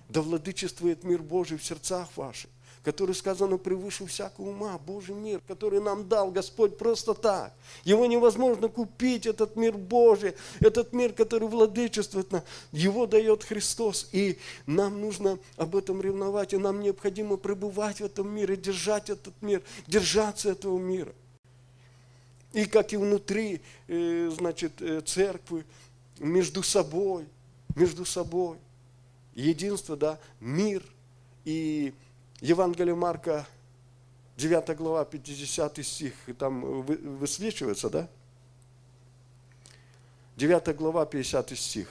Да 0.09 0.21
владычествует 0.21 1.05
мир 1.05 1.21
Божий 1.21 1.57
в 1.57 1.63
сердцах 1.63 2.09
ваших 2.17 2.51
который 2.83 3.15
сказано 3.15 3.57
превыше 3.57 4.05
всякого 4.05 4.49
ума, 4.49 4.77
Божий 4.77 5.15
мир, 5.15 5.41
который 5.47 5.79
нам 5.79 6.07
дал 6.07 6.31
Господь 6.31 6.77
просто 6.77 7.13
так. 7.13 7.53
Его 7.85 8.05
невозможно 8.05 8.67
купить, 8.67 9.25
этот 9.25 9.55
мир 9.55 9.77
Божий, 9.77 10.33
этот 10.59 10.91
мир, 10.91 11.13
который 11.13 11.47
владычествует 11.47 12.31
нам. 12.31 12.43
Его 12.71 13.07
дает 13.07 13.43
Христос, 13.43 14.09
и 14.11 14.37
нам 14.65 14.99
нужно 14.99 15.39
об 15.55 15.75
этом 15.75 16.01
ревновать, 16.01 16.53
и 16.53 16.57
нам 16.57 16.81
необходимо 16.81 17.37
пребывать 17.37 18.01
в 18.01 18.05
этом 18.05 18.29
мире, 18.29 18.57
держать 18.57 19.09
этот 19.09 19.33
мир, 19.41 19.63
держаться 19.87 20.51
этого 20.51 20.77
мира. 20.77 21.13
И 22.51 22.65
как 22.65 22.93
и 22.93 22.97
внутри, 22.97 23.61
э, 23.87 24.29
значит, 24.35 24.81
э, 24.81 25.01
церкви, 25.01 25.65
между 26.19 26.61
собой, 26.61 27.25
между 27.75 28.05
собой. 28.05 28.57
Единство, 29.33 29.95
да, 29.95 30.19
мир 30.39 30.83
и 31.43 31.93
Евангелие 32.43 32.93
Марка, 32.93 33.47
9 34.35 34.75
глава, 34.75 35.05
50 35.05 35.77
стих, 35.77 36.13
там 36.37 36.81
высвечивается, 36.81 37.89
да? 37.89 38.09
9 40.35 40.75
глава, 40.75 41.05
50 41.05 41.57
стих. 41.57 41.87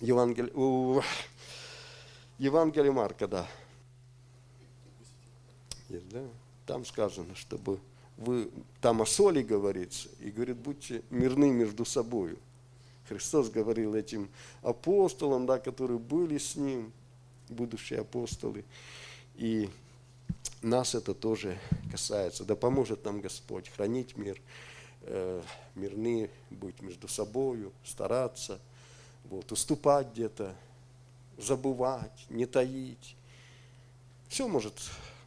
Евангелие, 0.00 0.52
Евангелие 2.38 2.90
Марка, 2.90 3.28
да? 3.28 3.48
Там 6.66 6.84
сказано, 6.84 7.36
чтобы 7.36 7.78
вы, 8.16 8.50
там 8.80 9.00
о 9.00 9.06
соли 9.06 9.44
говорится, 9.44 10.08
и 10.18 10.32
говорит, 10.32 10.56
будьте 10.56 11.04
мирны 11.10 11.52
между 11.52 11.84
собой. 11.84 12.36
Христос 13.08 13.48
говорил 13.48 13.94
этим 13.94 14.28
апостолам, 14.62 15.46
да, 15.46 15.60
которые 15.60 16.00
были 16.00 16.38
с 16.38 16.56
ним, 16.56 16.92
будущие 17.50 18.00
апостолы. 18.00 18.64
И 19.36 19.68
нас 20.62 20.94
это 20.94 21.14
тоже 21.14 21.58
касается. 21.90 22.44
Да 22.44 22.56
поможет 22.56 23.04
нам 23.04 23.20
Господь 23.20 23.68
хранить 23.68 24.16
мир, 24.16 24.40
э, 25.02 25.42
мирны 25.74 26.30
быть 26.50 26.82
между 26.82 27.08
собою, 27.08 27.72
стараться, 27.84 28.58
вот, 29.24 29.52
уступать 29.52 30.08
где-то, 30.12 30.54
забывать, 31.36 32.26
не 32.28 32.46
таить. 32.46 33.16
Все 34.28 34.48
может 34.48 34.74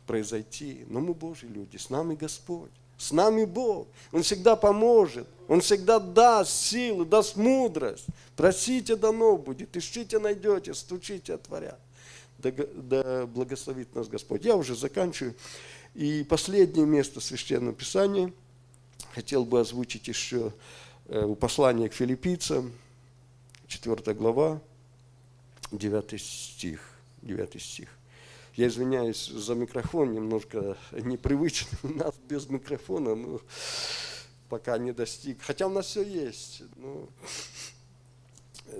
произойти, 0.05 0.85
но 0.87 0.99
мы 0.99 1.13
Божьи 1.13 1.47
люди, 1.47 1.77
с 1.77 1.89
нами 1.89 2.15
Господь. 2.15 2.71
С 2.97 3.11
нами 3.11 3.45
Бог. 3.45 3.87
Он 4.11 4.21
всегда 4.21 4.55
поможет. 4.55 5.27
Он 5.47 5.61
всегда 5.61 5.99
даст 5.99 6.51
силу, 6.51 7.03
даст 7.03 7.35
мудрость. 7.35 8.05
Просите, 8.35 8.95
дано 8.95 9.37
будет. 9.37 9.75
Ищите, 9.75 10.19
найдете. 10.19 10.75
Стучите, 10.75 11.33
отворят 11.33 11.79
да, 12.41 12.51
да 12.73 13.25
благословит 13.25 13.93
нас 13.95 14.07
Господь. 14.07 14.45
Я 14.45 14.55
уже 14.55 14.75
заканчиваю. 14.75 15.35
И 15.93 16.23
последнее 16.23 16.85
место 16.85 17.19
Священного 17.19 17.73
Писания 17.73 18.31
хотел 19.13 19.45
бы 19.45 19.59
озвучить 19.59 20.07
еще 20.07 20.53
э, 21.07 21.23
у 21.23 21.35
послания 21.35 21.89
к 21.89 21.93
филиппийцам, 21.93 22.71
4 23.67 24.13
глава, 24.13 24.61
9 25.71 26.21
стих. 26.21 26.81
9 27.21 27.61
стих. 27.61 27.89
Я 28.55 28.67
извиняюсь 28.67 29.27
за 29.27 29.55
микрофон, 29.55 30.11
немножко 30.11 30.77
непривычно 30.91 31.77
у 31.83 31.87
нас 31.89 32.15
без 32.27 32.49
микрофона, 32.49 33.15
но 33.15 33.41
пока 34.49 34.77
не 34.77 34.91
достиг. 34.91 35.41
Хотя 35.41 35.67
у 35.67 35.69
нас 35.69 35.85
все 35.85 36.03
есть. 36.03 36.63
Но 36.75 37.07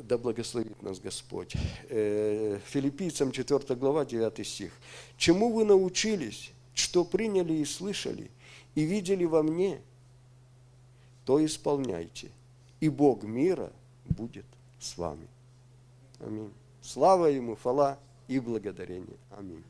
да 0.04 0.18
благословит 0.18 0.82
нас 0.82 1.00
Господь. 1.00 1.56
Э, 1.90 2.60
Филиппийцам 2.66 3.32
4 3.32 3.76
глава 3.76 4.06
9 4.06 4.48
стих. 4.48 4.72
«Чему 5.18 5.52
вы 5.52 5.66
научились, 5.66 6.52
что 6.74 7.04
приняли 7.04 7.54
и 7.54 7.66
слышали, 7.66 8.30
и 8.76 8.84
видели 8.84 9.26
во 9.26 9.44
мне, 9.44 9.82
то 11.26 11.44
исполняйте, 11.44 12.30
и 12.80 12.90
Бог 12.90 13.24
мира 13.24 13.72
будет 14.06 14.46
с 14.80 14.98
вами». 14.98 15.28
Аминь. 16.20 16.52
Слава 16.82 17.28
Ему, 17.28 17.56
фала 17.56 18.00
и 18.28 18.40
благодарение. 18.40 19.18
Аминь. 19.38 19.64